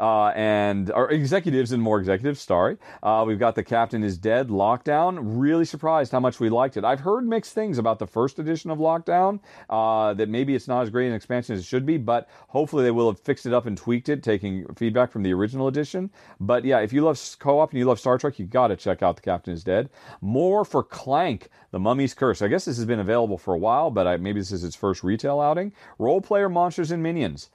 [0.00, 2.40] uh, and our executives and more executives.
[2.40, 5.18] Sorry, uh, we've got the Captain is Dead Lockdown.
[5.20, 6.84] Really surprised how much we liked it.
[6.84, 9.40] I've heard mixed things about the first edition of Lockdown.
[9.68, 12.82] Uh, that maybe it's not as great an expansion as it should be, but hopefully
[12.82, 16.10] they will have fixed it up and tweaked it, taking feedback from the original edition.
[16.40, 19.02] But yeah, if you love co-op and you love Star Trek, you got to check
[19.02, 19.90] out the Captain is Dead.
[20.22, 22.40] More for Clank, The Mummy's Curse.
[22.40, 24.76] I guess this has been available for a while, but I, maybe this is its
[24.76, 25.72] first retail outing.
[25.98, 27.50] Roll Player monsters and minions.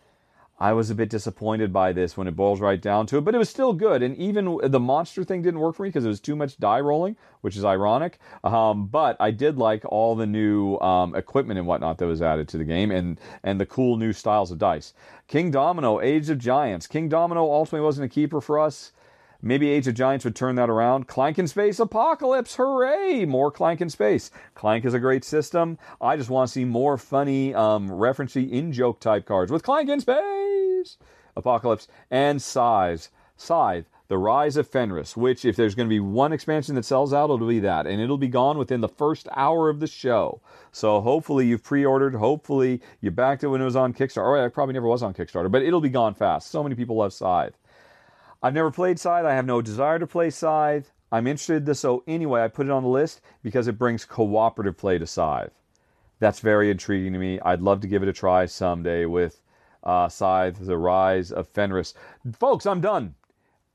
[0.58, 3.36] I was a bit disappointed by this when it boils right down to it, but
[3.36, 4.02] it was still good.
[4.02, 6.80] And even the monster thing didn't work for me because it was too much die
[6.80, 8.20] rolling, which is ironic.
[8.44, 12.48] Um, but I did like all the new um, equipment and whatnot that was added
[12.50, 14.94] to the game, and and the cool new styles of dice.
[15.28, 16.88] Kingdomino, Age of Giants.
[16.88, 18.94] Kingdomino ultimately wasn't a keeper for us.
[19.48, 21.08] Maybe Age of Giants would turn that around.
[21.08, 23.26] Clank in Space Apocalypse, hooray!
[23.26, 24.32] More Clank in Space.
[24.56, 25.78] Clank is a great system.
[26.02, 29.88] I just want to see more funny, um, referencey, in joke type cards with Clank
[29.88, 30.98] in Space
[31.38, 33.12] Apocalypse and Size.
[33.38, 37.14] Scythe, The Rise of Fenris, which, if there's going to be one expansion that sells
[37.14, 37.86] out, it'll be that.
[37.86, 40.42] And it'll be gone within the first hour of the show.
[40.72, 42.16] So hopefully you've pre ordered.
[42.16, 44.24] Hopefully you backed it when it was on Kickstarter.
[44.24, 46.50] Or I probably never was on Kickstarter, but it'll be gone fast.
[46.50, 47.54] So many people love Scythe.
[48.46, 49.26] I've never played Scythe.
[49.26, 50.92] I have no desire to play Scythe.
[51.12, 54.06] I'm interested in this, so anyway, I put it on the list because it brings
[54.06, 55.60] cooperative play to Scythe.
[56.20, 57.40] That's very intriguing to me.
[57.40, 59.42] I'd love to give it a try someday with
[59.84, 61.96] uh, Scythe, The Rise of Fenris.
[62.38, 63.16] Folks, I'm done.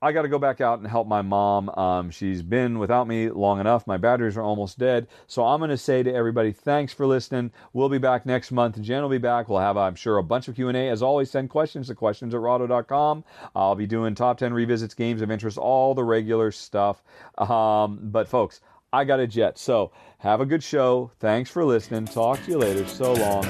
[0.01, 1.69] I got to go back out and help my mom.
[1.69, 3.85] Um, she's been without me long enough.
[3.85, 5.07] My batteries are almost dead.
[5.27, 7.51] So I'm going to say to everybody, thanks for listening.
[7.73, 8.81] We'll be back next month.
[8.81, 9.47] Jen will be back.
[9.47, 10.89] We'll have, I'm sure, a bunch of Q&A.
[10.89, 13.23] As always, send questions to questions at rahdo.com.
[13.55, 17.03] I'll be doing top 10 revisits, games of interest, all the regular stuff.
[17.37, 18.61] Um, but folks,
[18.91, 19.59] I got a jet.
[19.59, 21.11] So have a good show.
[21.19, 22.05] Thanks for listening.
[22.05, 22.87] Talk to you later.
[22.87, 23.43] So long.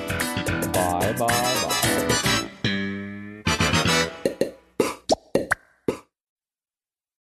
[0.74, 1.81] Bye, bye, bye.